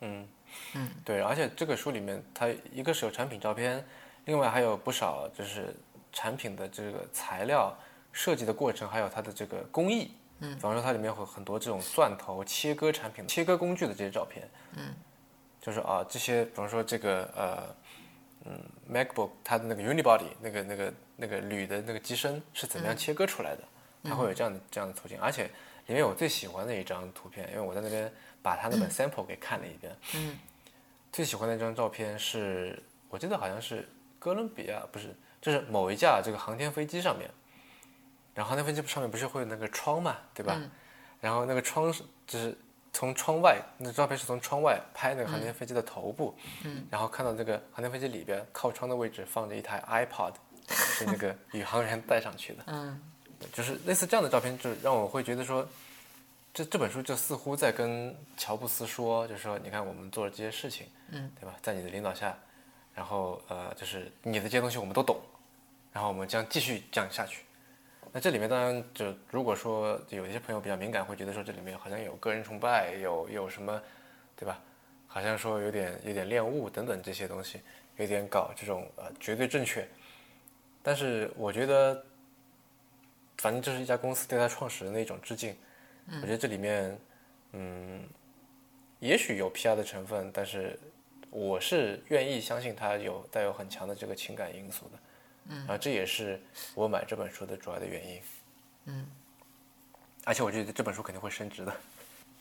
[0.00, 0.28] 嗯
[0.74, 3.84] 嗯，对，而且这个书里面它一个是有产品照片，
[4.24, 5.74] 另外还有不少就是
[6.12, 7.76] 产品的这个材料
[8.12, 10.12] 设计的过程，还有它的这个工艺。
[10.40, 14.48] 嗯，比方说它里面会很多这种钻头、切割产品、切割工具的这些照片。
[14.76, 14.94] 嗯，
[15.60, 17.74] 就是啊，这些比方说这个呃，
[18.46, 18.60] 嗯
[18.92, 23.62] ，MacBook 它的那个 Unibody 那个那个那个铝的那个机身是怎么样切割出来的？
[24.02, 25.44] 它会有这样的这样的图景，而且
[25.86, 28.12] 里面我最喜欢的一张图片，因为我在那边
[28.42, 29.96] 把它那本 sample 给看了一遍。
[30.14, 30.38] 嗯，
[31.10, 33.88] 最喜欢的一张照片是我记得好像是
[34.24, 37.28] 哥伦比亚，不是，就是某一架这个航天飞机上面。
[38.34, 40.58] 然后航天飞机上面不是会有那个窗嘛，对吧？
[41.20, 42.56] 然后那个窗是就是
[42.90, 46.34] 从窗外，那照片是从窗外拍那个航天飞机的头部，
[46.90, 50.32] 然后看到这个航天飞机里边靠窗的位置放着一台 iPod，
[50.68, 52.64] 是那个宇航员带上去的。
[52.68, 52.98] 嗯，
[53.52, 55.68] 就是类似这样的照片，就让我会觉得说，
[56.54, 61.54] 这这本书就似乎在跟乔布斯说，就是说，你看我们做了这些事情，嗯，对吧？
[61.62, 62.36] 在你的领导下，
[62.94, 65.20] 然后呃，就是你的这些东西我们都懂，
[65.92, 67.42] 然后我们将继续这样下去。
[68.12, 73.82] 那这里面当然就如果说有一些朋友比较敏感，会觉得说这里面好像有个人崇拜，有有什么，
[74.36, 74.60] 对吧？
[75.08, 77.60] 好像说有点有点恋物等等这些东西，
[77.96, 79.86] 有点搞这种呃绝对正确。
[80.82, 82.04] 但是我觉得，
[83.38, 85.56] 反正这是一家公司对他创始人的一种致敬。
[86.20, 86.98] 我觉得这里面，
[87.52, 88.02] 嗯，
[88.98, 90.78] 也许有 PR 的成分，但是
[91.34, 94.98] 我是愿意相信它有带有很强的这个情感因素的。
[95.48, 96.40] 嗯，啊，这也是
[96.76, 98.20] 我买这本书的主要的原因。
[98.84, 99.06] 嗯，
[100.22, 101.74] 而且我觉得这本书肯定会升值的。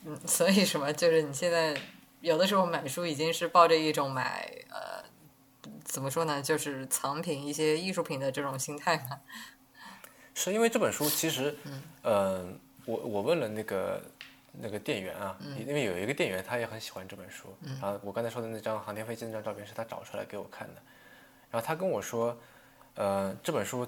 [0.05, 0.93] 嗯，所以什么？
[0.93, 1.75] 就是你现在
[2.21, 5.03] 有的时候买书已经是抱着一种买呃
[5.83, 6.39] 怎么说呢？
[6.39, 9.19] 就是藏品一些艺术品的这种心态嘛。
[10.35, 11.57] 是因为这本书其实，
[12.03, 13.99] 嗯，我我问了那个
[14.53, 15.37] 那个店员啊，
[15.67, 20.81] 因为有一个店员他也很喜欢这本书，然后我刚才说的那张航天飞机那张照片是他找出来给我看的，
[21.51, 22.37] 然后他跟我说，
[22.95, 23.87] 呃，这本书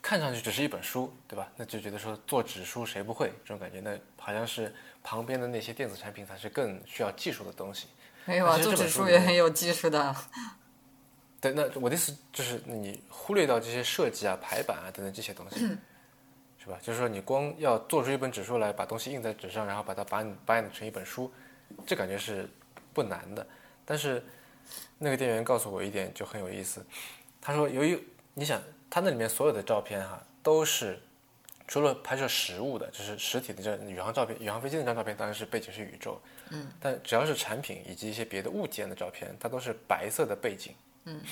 [0.00, 1.50] 看上去只是一本书，对吧？
[1.56, 3.80] 那就觉得说做纸书谁不会这种感觉？
[3.80, 7.88] 那好像是旁边的那些电子产品才是更需要技术的东西。
[8.24, 10.14] 没有啊，做纸书也很有技术的。
[11.40, 15.68] 对，那我的意思就是你忽略掉这些设计啊、排版啊等等这些东西，
[16.68, 16.78] 是吧？
[16.82, 21.32] 就是说你光要做出一本指数来，把东西印在纸上，然后把它版版成一本书，
[21.86, 22.46] 这感觉是
[22.92, 23.46] 不难的。
[23.86, 24.22] 但是
[24.98, 26.84] 那个店员告诉我一点就很有意思，
[27.40, 27.98] 他说由于
[28.34, 28.60] 你想，
[28.90, 31.00] 他那里面所有的照片哈都是
[31.66, 40.74] 除了拍摄实物的，就是实体的这宇航照片、宇航飞机那张照片，当然是背景是宇宙，嗯，但只要是产品以及一些别的物件的照片，它都是白色的背景。
[41.04, 41.22] 嗯，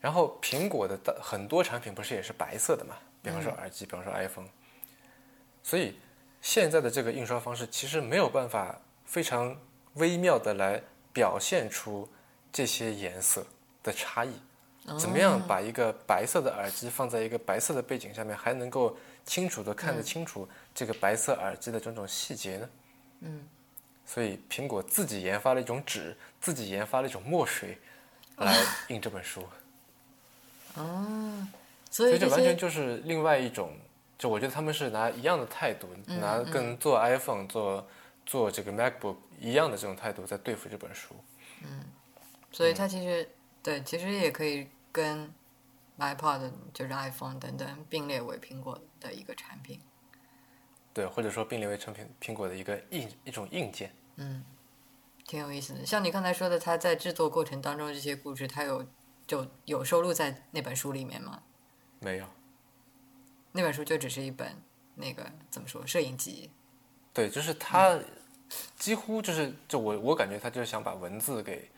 [0.00, 2.96] 然后苹果的很多产品不是也是白色的嘛？
[3.26, 4.46] 比方说耳机，比方说 iPhone。
[5.64, 5.98] 所以
[6.40, 9.56] 现在的这个印刷方式其实没有办法非常
[9.94, 10.80] 微妙的来
[11.12, 12.08] 表现出
[12.52, 13.44] 这些颜色
[13.82, 14.30] 的差异。
[14.96, 22.68] 怎么样把一个白色的耳机放在一个白色的背景下面，还能够清楚的看得清楚这个白色耳机的种种细节呢？
[23.22, 23.44] 嗯，
[24.06, 27.76] 所以苹果自己研发了一种纸，自己研发了一种墨水。
[28.38, 28.54] 来
[28.88, 29.48] 印这本书，
[30.74, 31.48] 哦，
[31.96, 33.72] 所以这完全就是另外一种，
[34.18, 37.88] 就我觉得他们是拿一样的态度，拿跟做 iPhone、做
[38.26, 41.14] 做这个 MacBook 一样的这种态度在对付这本书。
[41.62, 41.84] 嗯，
[42.52, 43.28] 所以它其实
[43.62, 45.32] 对，其实也可以跟
[45.98, 49.80] iPod 就是 iPhone 等等并列为苹果的一个产品。
[50.92, 53.90] 对，或者说并列为成品苹果的一个硬一种硬件。
[54.16, 54.44] 嗯。
[55.26, 58.86] 挺有意思的，像你刚才说的，他在制作过程当中这些故事，他有
[59.26, 61.42] 就有收录在那本书里面吗？
[62.00, 62.26] 没有，
[63.52, 64.54] 那本书就只是一本
[64.94, 66.50] 那个怎么说摄影集？
[67.12, 67.98] 对，就是他
[68.76, 71.70] 几乎就是就我我感觉他就是想把文字给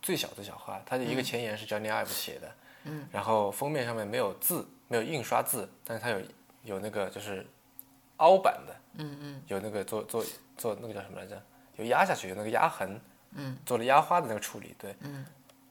[0.00, 0.80] 最小最小化。
[0.84, 2.54] 他的一个前言是 Johnny Ive 写的，
[2.84, 6.20] 嗯，然后封面上面没有字，没有印刷字，但是他有
[6.64, 7.46] 有那个就是
[8.18, 10.24] 凹版的，嗯嗯，有那个做做
[10.56, 11.42] 做那个叫什么来着？
[11.76, 13.00] 有压下去有那个压痕，
[13.32, 15.24] 嗯，做了压花的那个处理，对，嗯，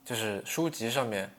[0.04, 1.32] 就是书籍上面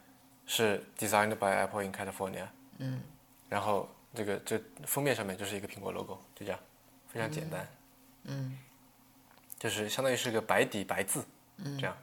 [0.46, 3.02] 是 designed by Apple in California，嗯，
[3.50, 6.60] 然后这个这封面上面就是一个苹果 logo，就这样，
[7.08, 7.68] 非常简单，
[8.24, 8.58] 嗯，
[9.58, 11.26] 就是相当于是个白底白字，
[11.58, 11.98] 嗯，这样。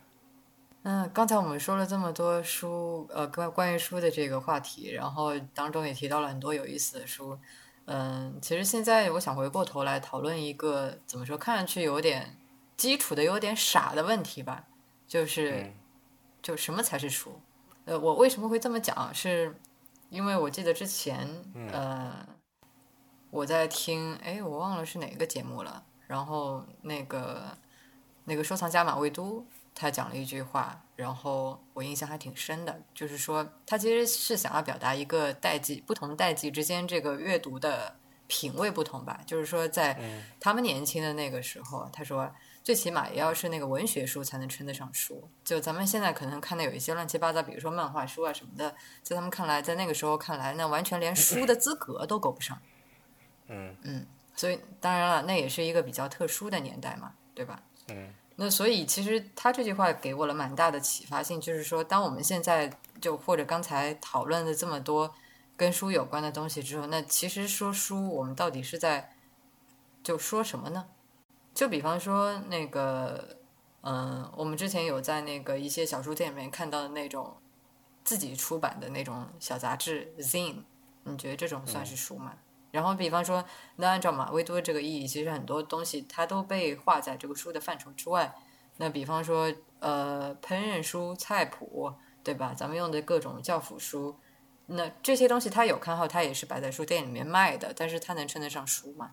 [0.83, 7.39] 嗯，刚才我们说了这么多书，呃，关关于书的这个话题，然后当中也提到了很多有意思的书，
[7.85, 12.37] 嗯，其实现在我想回过头来讨论一个怎么说，看上去有点。
[12.81, 14.65] 基础的有点傻的问题吧，
[15.07, 15.71] 就是，
[16.41, 17.39] 就什么才是书？
[17.91, 19.13] 呃，我为什么会这么讲？
[19.13, 19.53] 是
[20.11, 21.29] 因为我记得之前，
[21.73, 22.25] 呃，
[23.31, 25.83] 我在听，哎，我忘了是哪个节目了。
[26.07, 27.59] 然后那个
[28.27, 37.97] 那个收藏家马未都他讲了一句话，然后我印象还挺深的，就是说他其实是想要表达一个代际不同代际之间这个阅读的
[38.29, 39.21] 品味不同吧。
[39.27, 39.99] 就是说，在
[40.39, 42.33] 他们年轻的那个时候，他说。
[42.71, 45.29] 最起码也要是那个文学书才能称得上书。
[45.43, 52.57] 就咱们现在可能看的有一些乱七八糟，比如说漫画书啊什么的，在他们看来，在那个时候看来，那完全连书的资格都够不上。
[53.49, 54.07] 嗯嗯，
[54.37, 57.61] 所以当然了，那也是一个比较特殊的年代嘛，对吧？
[57.89, 58.15] 嗯。
[58.37, 65.13] 那所以其实他这句话给我了蛮大的启发性，就是说，当我们现在就或者刚才讨论的这么多
[65.57, 69.13] 跟书有关的东西之后，那其实说书，我们到底是在
[70.05, 70.87] 就说什么呢？
[71.61, 73.37] 就比方说那个，
[73.83, 77.37] 嗯，我们之前有在那个一些小书店里面看到的那种
[78.03, 80.63] 自己出版的那种小杂志 zine，
[81.05, 82.33] 你觉得这种算是书吗？
[82.71, 83.45] 然后比方说，
[83.77, 88.35] 那按照马未都这个意义，其实很多东西它都被划在这个书的范畴之外。
[88.79, 91.93] 那比方说，呃，烹饪书、菜谱，
[92.25, 92.55] 对吧？
[92.57, 94.17] 咱们用的各种教辅书，
[94.65, 99.11] 那这些东西它有刊号，它也是摆在书店里面卖的，但是它能称得上书吗？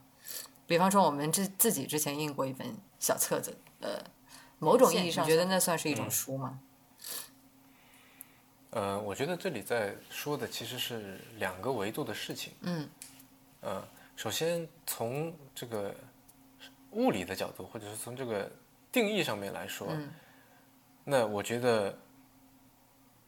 [0.67, 4.03] 比方说，我们自自己之前印过一本小册子，呃，
[4.59, 6.59] 某种意义上，你觉得那算是一种书吗？
[8.71, 12.51] 呃，我觉得这里在说的其实是两个维度的事情。
[12.61, 12.89] 嗯。
[13.61, 13.81] 呃，
[14.17, 15.95] 首先从这个
[16.91, 18.51] 物理的角度，或者是从这个
[18.91, 19.87] 定义上面来说，
[21.05, 21.97] 那我觉得，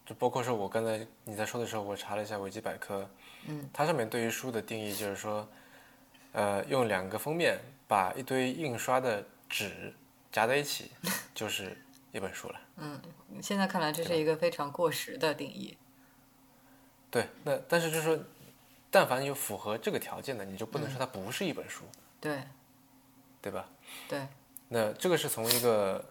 [0.05, 3.09] 就包括说我刚才你在说的时候，我查了一下维基百科，
[3.47, 5.47] 嗯，它上面对于书的定义就是说。
[6.31, 7.57] 呃，用两个封面
[7.87, 9.93] 把一堆印刷的纸
[10.31, 10.91] 夹在一起，
[11.33, 11.75] 就是
[12.11, 12.61] 一本书了。
[12.77, 13.01] 嗯
[13.41, 15.77] 现在看来这是一个非常过时的定义。
[17.11, 18.19] 对，那但是就是说，
[18.91, 21.83] 但凡有符合这个条件的，你就不能说它不是一本书，
[22.21, 22.39] 对
[23.41, 23.67] 对吧？
[24.07, 24.27] 对，
[24.67, 26.03] 那这个是从一个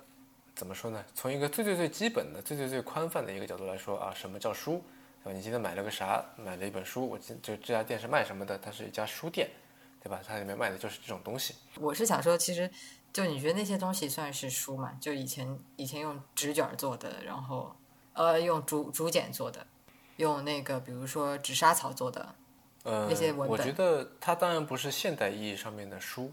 [0.54, 1.04] 怎么说呢？
[1.14, 4.82] 从一个最最最基本的、最最最宽泛的一个角度来说啊，什么叫书？
[5.22, 5.36] 对吧？
[5.36, 6.24] 你今天买了个啥？
[6.36, 8.58] 买了一本书，我今就这家店是卖什么的？
[8.58, 9.48] 它是一家书店，
[10.02, 10.20] 对吧？
[10.26, 11.54] 它里面卖的就是这种东西。
[11.76, 12.70] 我是想说，其实
[13.12, 14.96] 就你觉得那些东西算是书嘛？
[15.00, 17.74] 就以前以前用纸卷做的，然后
[18.12, 19.66] 呃用竹竹简做的，
[20.16, 22.34] 用那个比如说纸莎草做的，
[22.84, 26.30] 呃那些，文本我觉得它当然不是现代意义上面的书，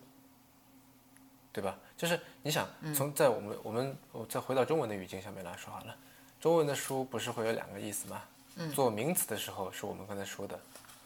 [1.51, 1.78] 对吧？
[1.97, 5.95] 就是你想嗯从在我们我们我再回到中文的语境下面来说好了，
[6.39, 8.22] 中文的书不是会有两个意思吗？
[8.57, 10.57] 嗯做名词的时候是我们刚才说的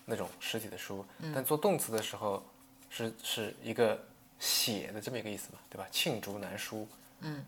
[0.10, 2.44] 那种实体的书，嗯但做动词的时候
[2.90, 3.98] 是是一个
[4.40, 5.88] 写的这么一个意思嘛，对吧？
[5.92, 6.88] 罄竹难书，
[7.20, 7.46] 嗯，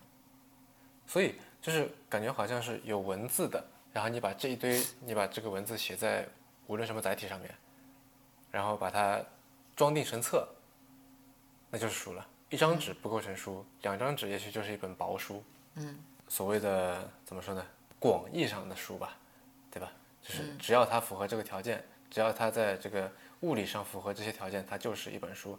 [1.07, 6.27] 所以就是感觉好像是有文字的，然后你把这一堆，你把这个文字写在
[6.67, 7.53] 无论什么载体上面，
[8.51, 9.19] 然后把它
[9.75, 10.47] 装订成册，
[11.69, 12.27] 那就是书了。
[12.49, 15.43] 一张纸不构成书，两张纸也许就是一本薄书。
[15.75, 15.97] 嗯，
[16.27, 17.65] 所谓的怎么说呢？
[17.97, 19.17] 广义上的书吧，
[19.71, 19.91] 对吧？
[20.21, 25.57] 就是只要它符合这个条件，只要它在这个物理上符合这些条件，它就是一本书。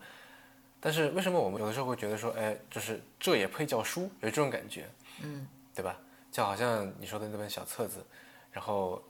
[0.78, 4.11] 但是为什么我们有的时候会觉得说，哎，就是这也配叫书？
[4.20, 4.88] 有这种感觉，
[5.22, 5.96] 嗯，对吧？
[6.30, 8.05] 就好像你说的那本小册子，
[8.50, 9.03] 然后，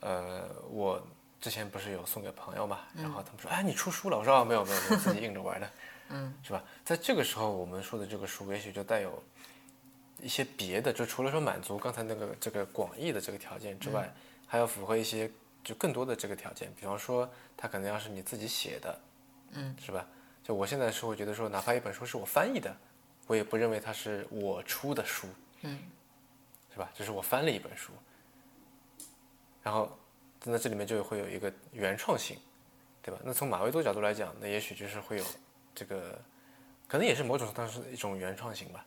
[0.00, 1.00] 呃，我
[1.40, 4.18] 之前不是有送给朋友嘛，然后他们说，哎，你出书了？
[4.18, 5.70] 我说啊，没有没有，没有，自己硬着玩的，
[6.10, 6.64] 嗯，是吧？
[6.84, 9.22] 在这个时候，我们说的这个书，也许就带有
[10.20, 14.12] 一些别的，就除了说满足刚才那个这个广义的这个条件之外，
[14.46, 15.30] 还要符合一些
[15.62, 19.00] 就更多的这个条件，比方说，它可能要是你自己写的，
[19.52, 20.06] 嗯，是吧？
[20.42, 22.74] 就我现在是会觉得说，哪怕一本书是我翻译的，
[23.26, 25.28] 我也不认为它是我出的书，
[25.62, 25.78] 嗯，
[26.72, 26.90] 是吧？
[26.94, 27.92] 就是我翻了一本书，
[29.62, 29.96] 然后
[30.44, 32.38] 那这里面就会有一个原创性，
[33.02, 33.20] 对吧？
[33.22, 35.24] 那从马未都角度来讲，那也许就是会有
[35.74, 36.18] 这个，
[36.88, 38.84] 可能也是某种当是一种原创性吧。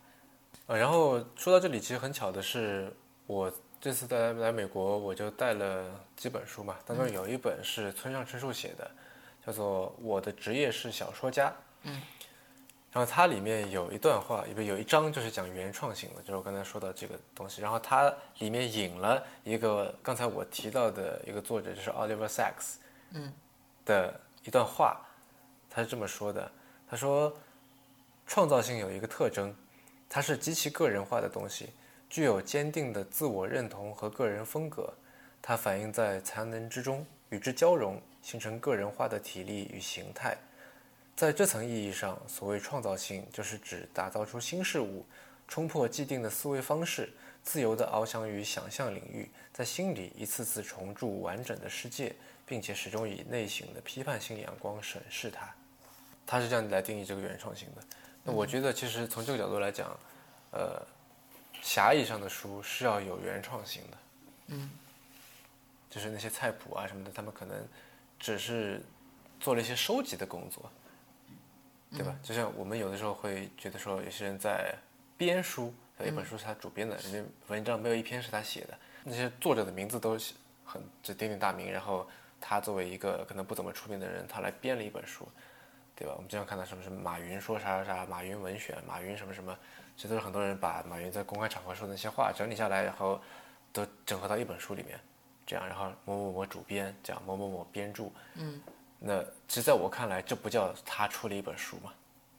[0.65, 2.91] 呃，然后说到这里，其实很巧的是，
[3.27, 3.53] 我
[3.83, 5.83] 这次来来美国，我就带了
[6.15, 8.89] 几本书嘛，当中有一本是村上春树写的，
[9.45, 11.49] 叫做《我的职业是小说家》。
[11.81, 12.01] 嗯。
[12.93, 17.61] 然后它里面有一段话，里面有一章就是讲原创性的，就是我刚才说到这个东西。
[17.61, 22.75] 然后它里面引了一个刚才我提到的一个作者，就是 Oliver Sacks，
[23.11, 23.33] 嗯，
[23.83, 25.01] 的一段话，
[25.69, 26.49] 他是这么说的：
[26.89, 27.35] 他说，
[28.25, 29.53] 创造性有一个特征，
[30.07, 31.71] 它是极其个人化的东西，
[32.13, 34.93] 具有坚定的自我认同和个人风格，
[35.41, 40.37] 它反映在才能之中，与之交融，形成个人化的体力与形态。
[41.15, 45.03] 在这层意义上，所谓创造性，就是指打造出新事物，
[45.47, 47.11] 冲破既定的思维方式，
[47.41, 55.51] 自由地翱翔于想象领域，在心里一次次重铸完整的世界，并且始终以内省的批判性眼光审视它。
[56.27, 57.81] 他是这样来定义这个原创性的。
[58.23, 59.99] 那我觉得，其实从这个角度来讲，
[60.51, 60.79] 呃，
[61.63, 63.97] 狭义上的书是要有原创性的。
[64.47, 64.69] 嗯，
[65.89, 67.65] 就是那些菜谱啊什么的，他们可能
[68.19, 68.83] 只是
[69.39, 70.69] 做了一些收集的工作，
[71.91, 72.13] 对吧？
[72.21, 74.75] 就像我们有的时候会觉得说，有些人在
[75.17, 80.33] 编书，有一本书是他主编的，人家文章没有一篇是他写的，那些作者的名字都是
[80.65, 82.05] 很就鼎鼎大名，然后
[82.41, 85.25] 他作为一个可能不怎么出名的人，他来编了一本书，
[85.95, 86.13] 对吧？
[86.15, 89.55] 我们经常看到什么什么马云说啥啥啥，马云文选，马云什么什么，
[89.95, 93.21] 这都是很多人把马云在公开场合说的那些话整理下来，然后
[93.71, 94.99] 都整合到一本书里面，
[95.45, 98.61] 这样，然后某某某主编，这样某某某编著，嗯，
[98.99, 101.93] 那其实在我看来，这不叫他出了一本书嘛，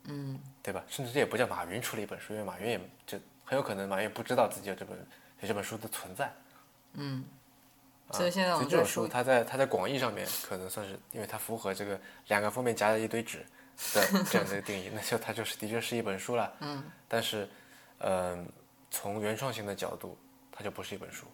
[0.05, 0.83] 嗯，对吧？
[0.89, 4.99] 甚至这也不叫马云出了一本书，因为马云也就很有可能马云也不知道自己有这本
[5.41, 6.33] 有这本书的存在。
[6.95, 7.25] 嗯，啊
[8.13, 11.99] 所以现在我们这种书，它在它在广义上面可能算是，因为它符合这个
[12.29, 13.39] 两个封面夹着一堆纸
[13.95, 16.53] 的 这样的一个定义，那就它就是的确是一本书了。
[16.61, 17.49] 嗯，但是，
[17.99, 18.47] 嗯、
[18.91, 20.17] 从原创性的角度，
[20.53, 21.27] 它就不是一本书。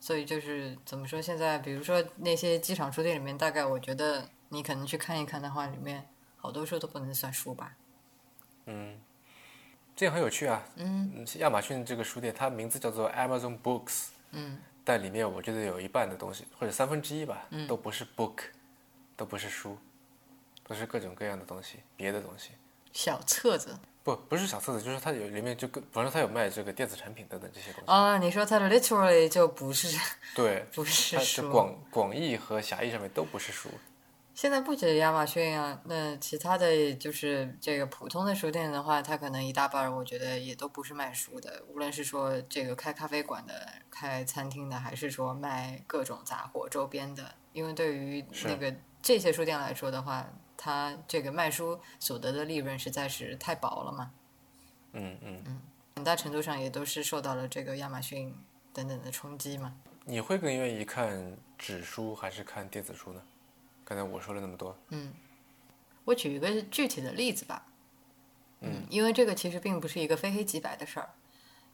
[0.00, 1.20] 所以就是怎么说？
[1.20, 6.06] 现在比如说那些机场书店里面，大概我觉得你可能去看一看的话，里面
[6.36, 7.72] 好多书都不能算书吧。
[8.66, 9.00] 嗯，
[9.94, 10.62] 这样很有趣啊。
[10.76, 18.34] 嗯亚马逊这个书店，它名字叫做 Amazon Books，嗯但里面我觉得有一半的东西，或者三分之一吧，嗯都不是 book，
[19.16, 19.78] 都不是书，
[20.68, 22.50] 都是各种各样的东西，别的东西。
[22.92, 27.90] 小册子不，不是小册子，就是它有里面就跟，比方说它有卖这个电子产品等等这些东西。
[27.90, 29.98] 啊，你说它的 literally 就不是
[30.34, 33.70] 对，不是它是广广义和狭义上面都不是书。
[34.34, 41.62] 现在不止亚马逊啊，那其他的就是这个普通的书店的话，它可能一大半儿，我觉得也都不是卖书的。
[41.68, 50.26] 无论是说这个开咖啡馆的、开餐厅的，还是说卖各种杂货周边的，因为对于那个这些书店来说的话，
[50.56, 54.10] 它这个卖书所得的利润实在是太薄了嘛。
[54.94, 55.62] 嗯嗯嗯，
[55.94, 58.34] 很大程度上也都是受到了这个亚马逊
[58.72, 59.76] 等等的冲击嘛。
[60.04, 63.22] 你会更愿意看纸书还是看电子书呢？
[63.84, 65.12] 刚才我说了那么多，嗯，
[66.06, 67.66] 我举一个具体的例子吧，
[68.60, 71.10] 嗯，因为这个其实并不是一个非黑即白的事儿，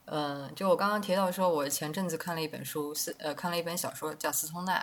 [0.07, 4.81] 嗯，就我刚刚提到说，我前阵子看了一本书，斯呃看了一本小说叫《斯通纳》，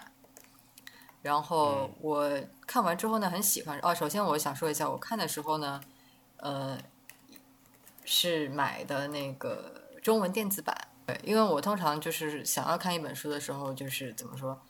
[1.21, 2.31] 然后我
[2.65, 3.77] 看完之后呢，很喜欢。
[3.83, 5.81] 哦，首先我想说一下，我看的时候呢，
[6.37, 6.77] 呃，
[8.05, 10.73] 是买的那个中文电子版，
[11.05, 14.61] 对，因为我通常就是想要看一本书的时候，就是怎么说，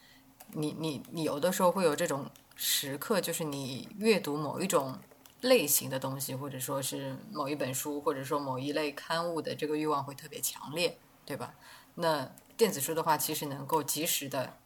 [0.54, 2.26] 你你你有的时候会有这种。
[2.58, 4.98] 时刻就是你阅读某一种
[5.42, 11.54] 类型的东西，或者说是某一本书，或者说某一类刊物的这个欲望会特别强烈，对吧？
[11.94, 14.58] 那电子书的话，其实能够及时的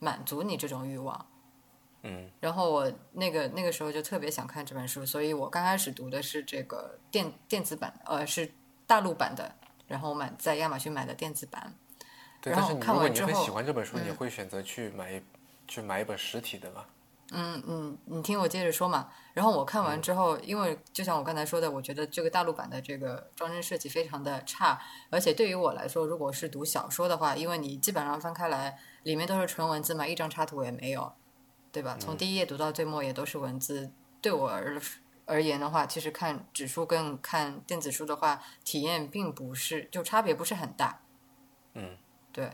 [0.00, 1.26] 满足你这种欲望。
[2.02, 2.28] 嗯。
[2.40, 8.52] 然后我那个那个时候就特别想看这本书，所以我刚开始读的是这个电电子版，呃，是
[8.88, 9.54] 大陆版的，
[9.86, 11.72] 然后买在亚马逊买的电子版。
[12.40, 15.22] 对，但是如果你很喜欢这本书，你会选择去买
[15.68, 16.84] 去买一本实体的吗？
[17.32, 19.08] 嗯嗯，你听我接着说嘛。
[19.32, 31.12] 然后我看完之后，因为就像我刚才说的，我觉得这个大陆版的这个装帧设计非常的差，而且对于我来说，如果是读小说的话，因为你基本上翻开来，里面都是纯文字嘛，一张插图也没有，
[31.70, 31.96] 对吧？
[32.00, 33.92] 从第一页读到最末也都是文字。
[34.20, 34.80] 对我而
[35.24, 41.00] 而言的话，其实看纸书跟看电子书的话，体验并不是就差别不是很大。
[41.74, 41.96] 嗯，
[42.32, 42.50] 对。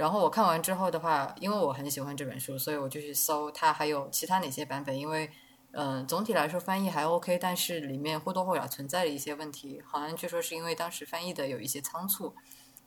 [0.00, 4.98] 然后我看完之后的话，因为我很喜欢这本书，所以我就去搜它还有其他哪些版本。
[4.98, 5.30] 因为，
[5.72, 9.78] 嗯，总体来说翻译还 OK，但是里面或多或少存在了一些问题。
[9.84, 12.34] 好像据说是因为当时翻译的有一些仓促。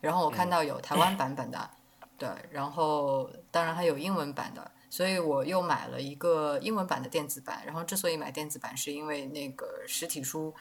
[0.02, 1.70] 然后我看到有台湾版本的，
[2.18, 7.62] 对，然后当然还有英文版的，所以我又买了一个英文版的电子版。
[7.64, 10.52] 然后之所以买电子版，是因为那个实体书，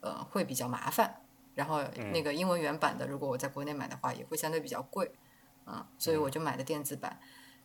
[0.00, 1.22] 呃，会比较麻烦。
[1.54, 1.82] 然后
[2.12, 5.10] 那个英文原版的，如果我在国内买的话，也会相对比较贵。
[5.66, 7.18] 嗯，所以我就买的电子版，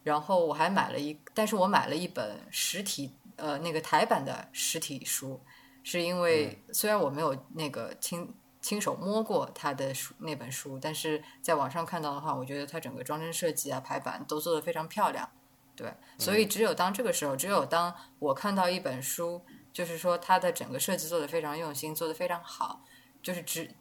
[0.03, 5.41] 然后我还买了一，但是我买了一本实体，呃，那个台版的实体书，
[5.83, 15.27] 是因为虽然我没有那个亲亲手摸过它的书那本书，但是在网上看到的话，我觉得它整个装帧设计啊、排版都做得非常漂亮，
[15.75, 19.41] 对，所以只有当这个时候，只有当我看到一本书，
[19.73, 22.83] 就是说它的整个设计做得非常用心，做得非常好，
[23.23, 23.71] 就是值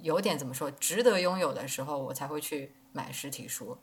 [0.00, 2.72] 有点怎么说值得拥有的时候，我才会去。
[2.92, 3.78] 买实体书，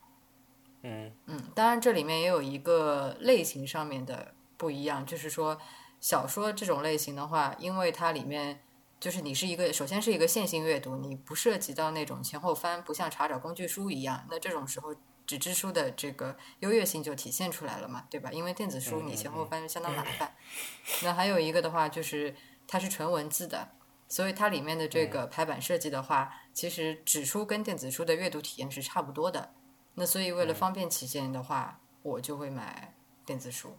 [0.83, 5.59] 嗯嗯，当然这里面也有一个类型上面的不一样，就是说
[5.99, 8.61] 小说这种类型的话，因为它里面
[8.99, 14.95] 就是你是一个首先是一个线性阅读，你不涉及到那种前后翻，不像查找工具书一样，那这种时候
[15.25, 18.31] 纸质书的这个优越性就体现出来了嘛，对吧？
[18.31, 20.35] 因为电子书你前后翻相当麻烦。
[21.03, 22.35] 那还有一个的话就是
[22.67, 23.69] 它是纯文字的。
[24.09, 29.53] 所以它里面的这个排版设计的话，其实纸书跟电子书的阅读体验是差不多的。
[29.93, 32.91] 那所以为了方便起见的话，我就会买
[33.23, 33.77] 电子书。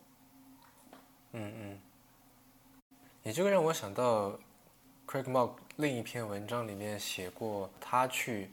[1.33, 1.81] 嗯嗯。
[3.25, 4.39] 你这个让我想到
[5.07, 8.53] ，Craig Mogg 另一篇文章里面写过他去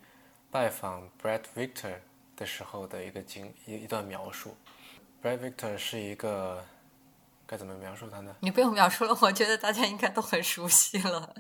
[0.49, 1.99] 拜访 Brad Victor
[2.36, 4.57] 的时候的一个经一一段描述。
[5.21, 6.65] Brad Victor 是一个。
[7.49, 8.36] 该怎么描述他呢？
[8.41, 11.34] 你不用描述了，我觉得大家应该都很熟悉了。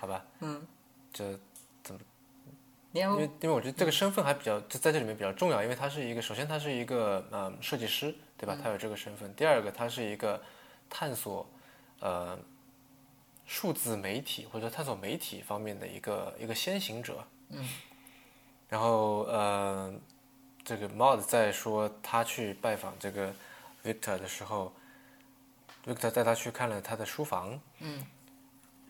[0.00, 0.66] 好吧，嗯，
[1.12, 1.38] 这
[1.82, 2.00] 怎么？
[2.92, 8.56] 因为因为我觉得这个身份还比较，在这里面比较重要，因为他是一个，首先他是一个呃设计师，对吧？
[8.62, 9.34] 他有这个身份。
[9.34, 10.42] 第二个，他是一个
[10.88, 11.46] 探索
[11.98, 12.38] 呃
[13.44, 17.22] 数字媒体或者探索媒体方面的一个一个先行者。
[17.50, 17.68] 嗯。
[18.70, 19.92] 然后呃，
[20.64, 23.30] 这个 Mod 在说他去拜访这个
[23.84, 24.72] Victor 的时候。
[25.86, 28.04] ，Victor 带他去看了他的书房，嗯，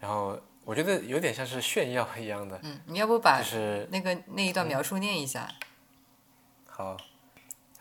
[0.00, 0.36] 然后
[0.70, 5.52] 我觉得有点像是炫耀一样的，嗯，你要不把就是那个那一段描述念一下？
[6.68, 6.96] 好，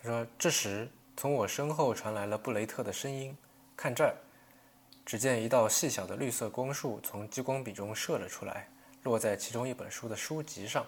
[0.01, 3.37] 他说：“这时从我身后传来了布雷特的声音，
[3.77, 4.15] 看这儿。”
[5.05, 8.67] 只见一道细小的绿色光束从激光笔中射了出来，
[9.03, 10.83] 落在其中一本书的书籍上。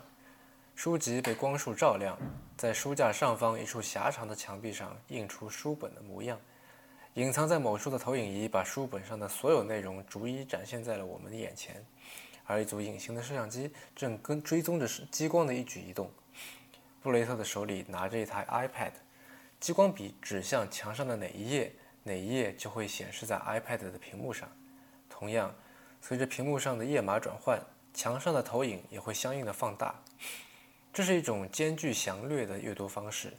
[0.74, 2.18] 书籍被光束照亮，
[2.58, 6.40] 在书架上方一处狭长的墙壁上印出书本的模样。
[7.16, 11.86] 隐藏在某处的投影仪把书本上的所有内容逐一展现在了我们的眼前，
[12.46, 16.10] 而一组隐形的摄像机正跟追踪着激光的一举一动。
[17.02, 18.92] 布雷特的手里拿着一台 iPad，
[19.60, 24.50] 激光笔指向墙上的哪一页，哪一页就会显示在 iPad 的屏幕上。
[25.10, 25.54] 同样，
[26.00, 27.62] 随着屏幕上的页码转换，
[27.94, 30.02] 墙上的投影也会相应的放大。
[30.94, 33.34] 这是一种兼具详略的阅读方式，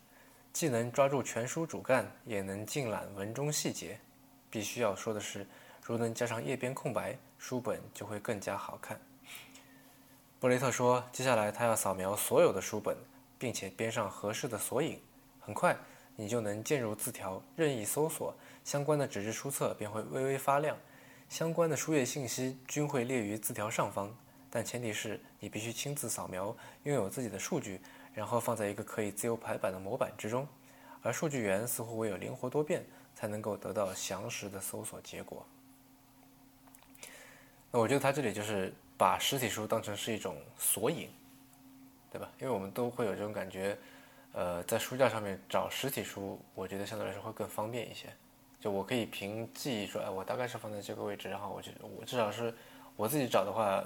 [0.53, 3.99] 既能抓住全书主干，也能尽览文中细节。
[4.51, 5.47] 必须要说的是，
[5.83, 9.01] 如能加上页边空白，书本就会更加好看。
[10.39, 12.97] 布雷特说：“接下来他要扫描所有的书本，
[13.39, 15.01] 并且编上合适的索引。
[15.41, 15.75] 很快，
[16.17, 20.77] 你就能进入字条，任意搜索相关的纸质书册，便会微微发亮。
[21.29, 24.15] 相关的书页信息均会列于字条上方，
[24.51, 27.81] 但前提是你必须亲自扫描，拥有自己的数据，
[28.15, 30.47] 然后放在一个可以自由排版的模板之中。
[31.03, 32.85] 而数据源似乎唯有灵活多变，
[33.15, 35.45] 才能够得到详实的搜索结果。
[37.71, 41.09] 那我觉得他这里就是把实体书当成是一种索引，
[42.11, 42.31] 对吧？
[42.39, 43.77] 因为我们都会有这种感觉，
[44.33, 48.09] 呃，在书架上面找实体书，我觉得相对来说会更方便一些。
[48.61, 52.55] 就我可以凭记忆说，哎，我大概是放在这个位置，然后我就我至少是
[52.95, 53.83] 我自己找的话，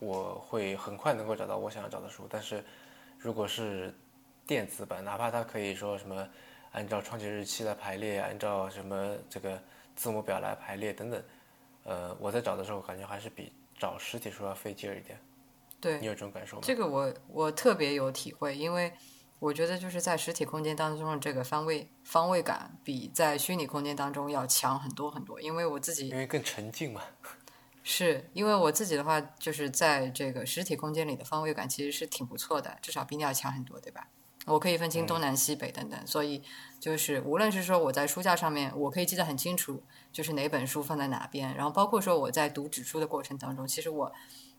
[0.00, 2.26] 我会很快能够找到我想要找的书。
[2.28, 2.62] 但是
[3.18, 3.94] 如果是
[4.46, 6.26] 电子版，哪怕它可以说什么
[6.72, 9.60] 按照创建日期来排列，按照什么这个
[9.96, 11.22] 字母表来排列等等。
[11.84, 15.18] 呃，我在找的时候，感觉还是比找实体书要费劲儿一点。
[15.80, 16.62] 对你有这种感受吗？
[16.64, 18.92] 这个我我特别有体会，因为
[19.38, 25.40] 我觉得就是在实体空间当中的这个方位方位感，比在虚拟空间当中要强很多很多。
[25.40, 27.02] 因为我自己因为更沉浸嘛。
[27.90, 34.08] 是因为我自己的话，就是在这个实体空间里的方位感其实是挺不错的，至少比你要强很多，对吧？
[34.44, 36.42] 我可以分清东南西北等等，所以
[36.78, 39.82] 就是无论是说我在书架上面，我可以记得很清楚，
[40.12, 44.12] 就是哪本书放在哪边，然后包括说我在读纸书的过程当中，其实我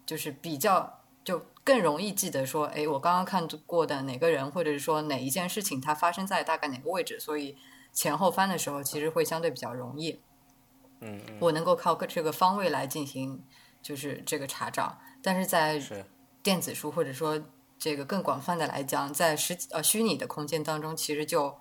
[0.07, 7.55] 就是比较就更容易记得说，哎，我刚刚看过的哪个人，或者是说哪一件事情它发生在大概哪个位置，所以
[7.93, 10.19] 前后翻的时候其实会相对比较容易。
[11.01, 11.37] 嗯嗯。
[11.39, 13.43] 我能够靠这个方位来进行
[13.81, 15.81] 就是这个查找，但是在
[16.41, 17.41] 电子书或者说
[17.77, 21.57] 这个更广泛的来讲，在实呃虚拟的空间当中，其实就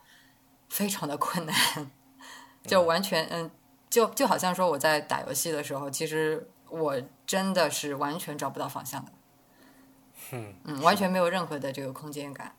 [0.68, 1.90] 非常的困难，
[2.64, 3.50] 就完全嗯，
[3.88, 9.12] 就就好像说我在打游戏的时候，其实我真的是完全找不到方向的，
[10.32, 12.54] 嗯嗯，完全没有任何的这个空间感。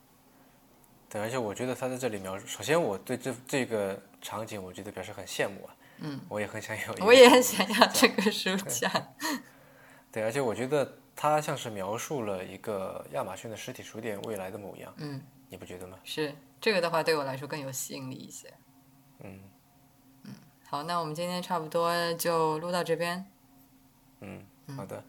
[1.08, 5.74] 对，而且我觉得他在这里描述，首先我对这这个场景，我觉得表示很羡慕啊。
[6.00, 7.04] 嗯，我也很想有一个。
[7.04, 8.90] 我也很想要这个书架。
[10.12, 15.96] 对，而且我觉得它像是描述了一个亚马逊的实体书店未来的模样，嗯，你不觉得吗？
[16.02, 18.52] 是这个的话，对我来说更有吸引力一些。
[19.20, 19.40] 嗯
[20.24, 20.34] 嗯
[20.66, 23.24] 好，那我们今天差不多就录到这边。
[24.20, 24.44] 嗯，
[24.76, 25.04] 好的，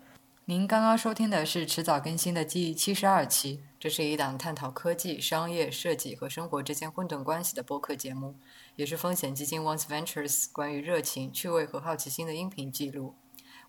[0.45, 8.35] 您刚刚收听的是迟早更新的第七十二期，这是一档探讨科技、商业、设计和生活之间混沌关系的播客节目，
[8.81, 13.13] 也是风险基金 Once Ventures 关于热情、趣味和好奇心的音频记录。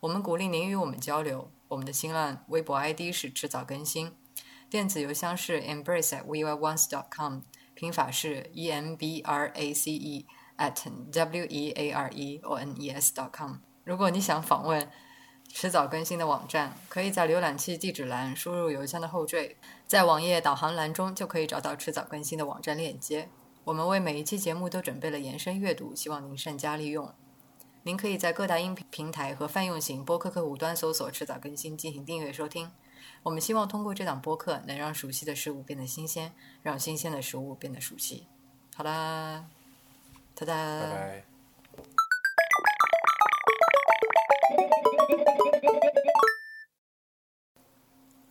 [0.00, 4.16] 我们鼓励您与我们交流，我们的新浪微博 ID 是迟早更新，
[4.70, 7.40] 电子邮箱是 embrace at weareones.com，
[7.74, 10.24] 拼法是 e m b r a c e
[10.56, 13.56] at w e a r e o n e s dot com。
[13.84, 14.90] 如果你想访问
[15.46, 19.56] 迟早更新的网站，可以在浏览器地址栏输入邮箱的后缀，
[19.86, 23.28] 在网页导航栏中就可以找到迟早更新的网站链接。
[23.64, 27.12] 我们为每一期节目都准备了延伸阅读，希望您善加利用。
[27.84, 32.70] 您可以在各大音频平台和泛用型播客客户端搜索“迟早更新”进行订阅收听。
[33.22, 36.32] 我们希望通过这档播客，能让熟悉的事物变得新鲜，
[36.62, 38.26] 让新鲜的食物变得熟悉。
[38.74, 39.44] 好啦，
[40.34, 41.31] 哒哒，拜拜。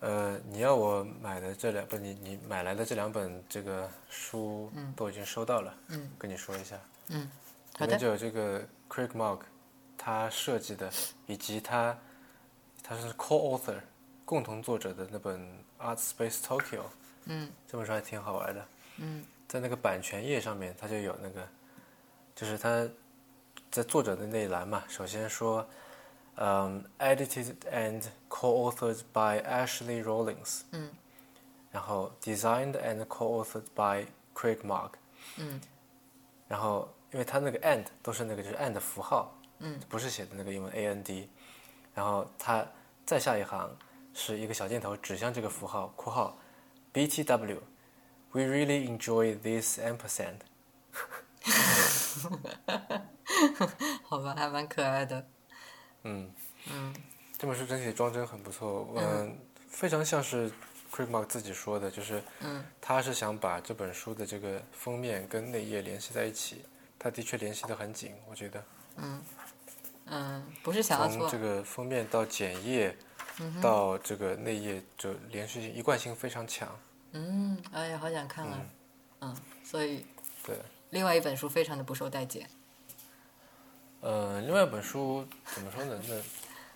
[0.01, 6.75] 呃，你要我买的这两不，你你买来的这两本这个书都已经收到了，嗯，跟你说一下，
[7.09, 7.29] 嗯，
[7.79, 8.59] 里面就有这个
[8.89, 9.41] Craig Mark
[9.95, 10.91] 他设计的，
[11.27, 11.95] 以及他
[12.81, 13.79] 他是 co-author
[14.25, 15.39] 共同作者的那本
[15.79, 16.81] Art Space Tokyo，
[17.25, 17.51] 嗯。
[17.67, 18.65] 这本书还挺好玩的，
[18.97, 19.23] 嗯。
[19.47, 21.47] 在那个版权页上面，它就有那个，
[22.35, 22.89] 就是他
[23.69, 25.67] 在作者的那一栏嘛，首先说，
[26.36, 30.90] 嗯、e d i t e d and co-authored by Ashley Rollins，嗯
[31.70, 34.92] 然后 designed and co-authored by Craig Mark，
[35.36, 35.60] 嗯
[36.48, 41.28] 然后因为它那个 and 都是那个就是 and 的符号，嗯，不是写的那个英文 a n d，
[41.94, 42.66] 然后它
[43.04, 43.74] 再下一行
[44.12, 46.36] 是一个小箭头指向这个符号（括号
[46.92, 50.40] b t w），We really enjoy this ampersand。
[54.04, 55.26] 好吧，还蛮可爱的。
[56.03, 56.31] 嗯，
[56.69, 56.93] 嗯
[57.37, 59.37] 这本书整体装帧很不错，嗯，
[59.69, 60.49] 非常像是
[60.91, 66.63] Craig Mark 自己说的，就是嗯他是想把这本书的这个封面跟内页联系在一起，
[66.99, 68.63] 他的确联系的很紧，我觉得。
[68.97, 69.21] 嗯
[70.07, 72.95] 嗯，不是想从这个封面到简页，
[73.61, 76.67] 到这个内页，就连续性、一贯性非常强。
[77.13, 78.65] 嗯，哎呀，好想看啊！
[79.21, 80.05] 嗯，所以
[80.43, 80.57] 对，
[80.89, 82.49] 另外一本书非常的不受待见。
[84.01, 86.01] 呃，另外一本书怎么说呢？
[86.09, 86.15] 那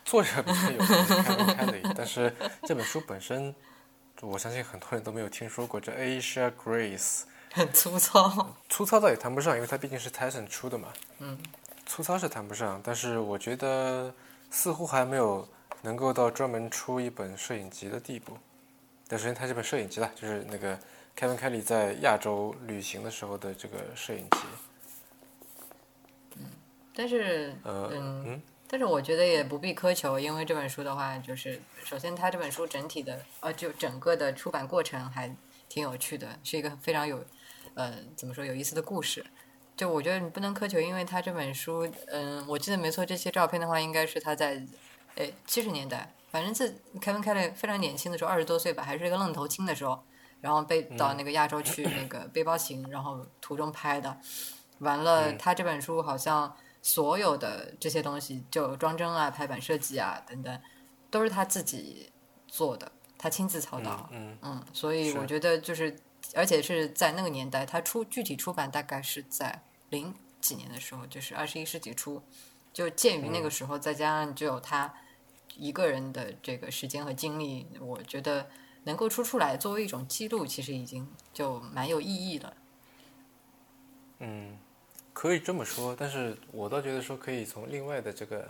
[0.06, 2.32] 作者比较有但是
[2.64, 3.54] 这本书本身，
[4.22, 5.82] 我相信很多人都没有听说过。
[5.82, 10.90] 叫 Asia Grace 很粗糙， 粗糙倒也谈不上，因为它毕竟是 Tyson 出的嘛。
[11.18, 11.36] 嗯，
[11.88, 14.14] 粗糙是谈不上，但是我觉得
[14.52, 15.48] 似乎还没有
[15.82, 18.38] 能够到专门出一本摄影集的地步。
[19.08, 20.78] 但首先，它这本摄影集啦，就是那个
[21.18, 24.38] Kevin Kelly 在亚洲旅行的时候的这个摄影集。
[26.96, 35.36] 但是呃，嗯嗯，但是我觉得也不必苛求，因为这本书的话，就是首先它这本书整体的呃，就整个的出版过程还
[35.68, 37.24] 挺有趣的，是一个非常有
[37.74, 39.26] 呃怎么说有意思的故事。
[39.76, 44.66] 就我觉得你不能苛求，因为他这本书，嗯，我记得没错，这些照片的话，应该是他在
[45.16, 50.02] 诶七十年代，反正自 Kevin Kelly 非常年轻的时候，二十多岁吧，还是一个愣头青的时候，
[50.40, 54.18] 然后被到那个亚洲去那个背包行，然后途中拍的。
[54.80, 56.56] 完了，他这本书好像
[56.86, 60.62] 所有的这些东西，就装帧啊、排版设计啊等等，
[61.10, 62.12] 都是他自己
[62.48, 64.08] 做的，他亲自操刀。
[64.12, 65.98] 嗯嗯，所以我觉得就是，
[66.36, 72.22] 而且是在那个年代，他出具体出版大概是在零几年的时候，就是二十一世纪初，
[72.72, 74.94] 就鉴于那个时候，再加上就有他
[75.58, 78.48] 一个人的这个时间和精力，我觉得
[78.84, 82.54] 能够出出来作为一种记录，其实已经就蛮有意义了。
[84.20, 84.58] 嗯，
[85.16, 88.46] 可以这么说，但是我倒觉得说可以从另外的这个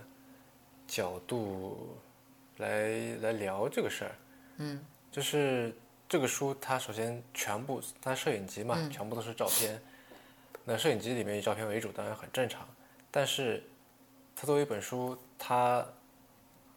[0.88, 1.96] 角度
[2.58, 2.90] 来
[3.22, 4.16] 来聊这个事儿。
[4.58, 5.72] 嗯，就是
[6.10, 9.80] 这个书它首先全部它摄影集嘛，嗯全部都是照片。
[10.66, 12.68] 那摄影集里面以照片为主，当然很正常。
[13.12, 13.64] 但是
[14.36, 15.86] 它作为一本书，它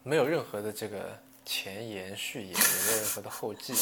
[0.03, 3.73] 没有任何的这个前言序言，也没有任何的后记。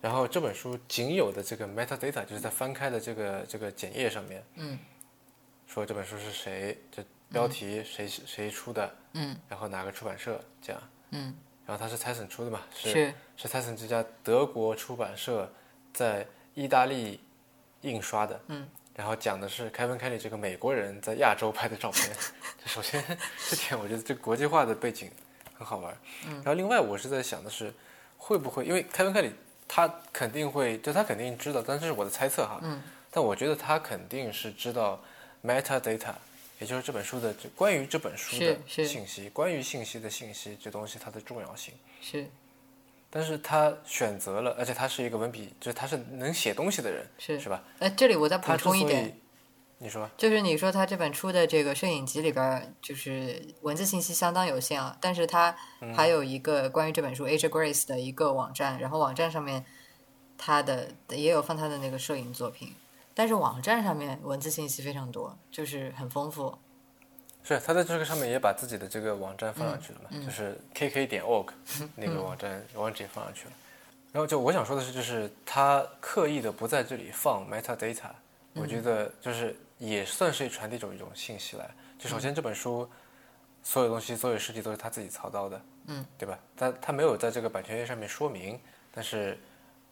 [0.00, 4.78] 然后这本书仅有的这个 metadata 就是在翻开的这个这个简页上面，嗯，
[5.66, 11.34] 说这本书是谁，这标题谁、谁出的，嗯，然后哪个出版社这样，嗯，
[11.66, 13.14] 然后它是 Tyson 出的嘛，是是。
[13.36, 15.50] 是 Tyson 这家德国出版社
[15.92, 17.20] 在意大利
[17.82, 22.10] 印刷的，嗯，然后讲的是 Kevin Kelly 这个美国人在亚洲拍的照片。
[22.62, 23.02] 这首先
[23.48, 25.10] 这点我觉得这国际化的背景
[25.56, 25.96] 很好玩。
[26.26, 27.72] 嗯，然后另外我是在想的是，
[28.18, 29.32] 会不会因为 Kevin Kelly
[29.72, 32.58] 他肯定会，就他肯定知道，但这是我的猜测哈。
[32.64, 35.00] 嗯，但我觉得他肯定是知道
[35.44, 36.12] metadata，
[36.58, 41.72] 也就是这本书的这关于这本书的信息，关于信息的信息这东西它的重要性。
[42.00, 42.26] 是
[43.12, 47.62] 但是他选择了，而且他是一个文笔，就是他是能写东西的人，是是吧？
[47.78, 49.14] 哎，这里我再补充一点，以，
[49.82, 55.56] 你说，就是你说他这本书的这个摄影集里边，就是文字信息相当有限啊，但是他
[55.96, 59.64] 还有一个关于这本书 Asia Grace 的一个网站，然后网站上面
[60.36, 62.74] 他的也有放他的那个摄影作品，
[63.14, 66.58] 但是网站上面文字信息非常多，就是很丰富。
[67.42, 70.22] 是他在这个上面也把自己的这个网站放上去了嘛，嗯。
[70.26, 71.48] 就是 kk 点 org
[71.96, 73.52] 那个网站网址也放上去了。
[74.12, 78.10] 然后就我想说的是，就是他刻意的不在这里放 metadata，
[78.52, 78.68] 我嗯。
[78.68, 81.68] 觉得就是也算是传递一种一种信息来。
[81.98, 82.88] 就首嗯先这本书
[83.64, 86.38] 所有东西、所有事迹都是他自己操刀的，嗯，对吧？
[86.56, 88.60] 他他没有在这个版权页上面说明，
[88.94, 89.36] 但是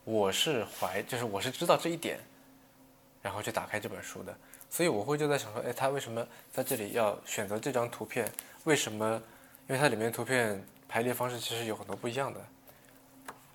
[0.04, 2.20] 我是怀，就是我是知道这一点，
[3.20, 4.32] 然后去打开这本书的。
[4.70, 8.30] 所以我会就在想说，哎，他为什么在这里要选择这张图片？
[8.62, 9.20] 为什么？
[9.66, 12.40] 因为它里面图片排列方式其实有很多不一样的，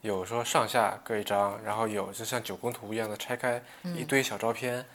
[0.01, 4.85] 有说上下各一张，然后有就像九宫图一样的拆开一堆小照片，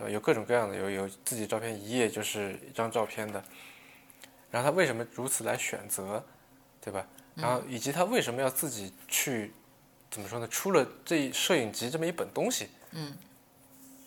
[0.00, 3.42] 呃，有各种各样的，有有自己照片一页就是一张照片的。
[4.50, 6.24] 然后他为什么如此来选择，
[6.80, 7.06] 对吧？
[7.36, 9.52] 然后以及他为什么要自己去
[10.10, 10.48] 怎么说呢？
[10.48, 13.16] 出了这摄影集这么一本东西，嗯，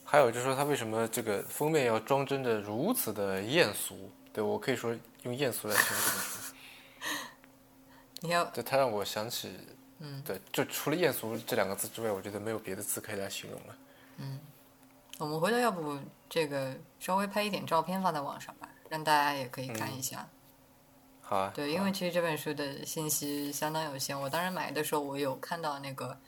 [0.03, 4.11] 还有就是说他为什么这个封面要装帧的如此的艳俗？
[4.33, 6.53] 对我可以说用艳俗来形容这本书。
[8.19, 9.51] 你要对，他让我想起，
[9.99, 13.77] 嗯，对，就除了艳俗这两个字之外，我觉得没有别的字可以来形容了。
[15.23, 15.97] 我们回头要不
[16.27, 20.27] 这个稍微拍一点照片放在网上吧，让大家也可以看一下。
[21.21, 24.19] 好啊，对，因为其实这本书的信息相当有限。
[24.19, 26.19] 我当时买的时候，我有看到那个，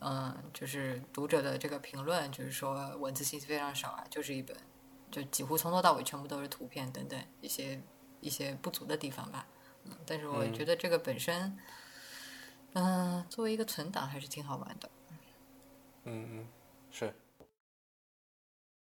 [0.00, 4.56] 嗯，就是读者的这个评论，就是说文字信息非常少啊，就是一本，
[5.10, 7.78] 就几乎从头到尾全部都是图片等等一些
[8.22, 9.46] 一些不足的地方吧。
[9.84, 11.54] 嗯，但是我觉得这个本身，
[12.72, 14.90] 嗯、作为一个存档还是挺好玩的。
[16.04, 16.46] 嗯嗯，
[16.90, 17.14] 是。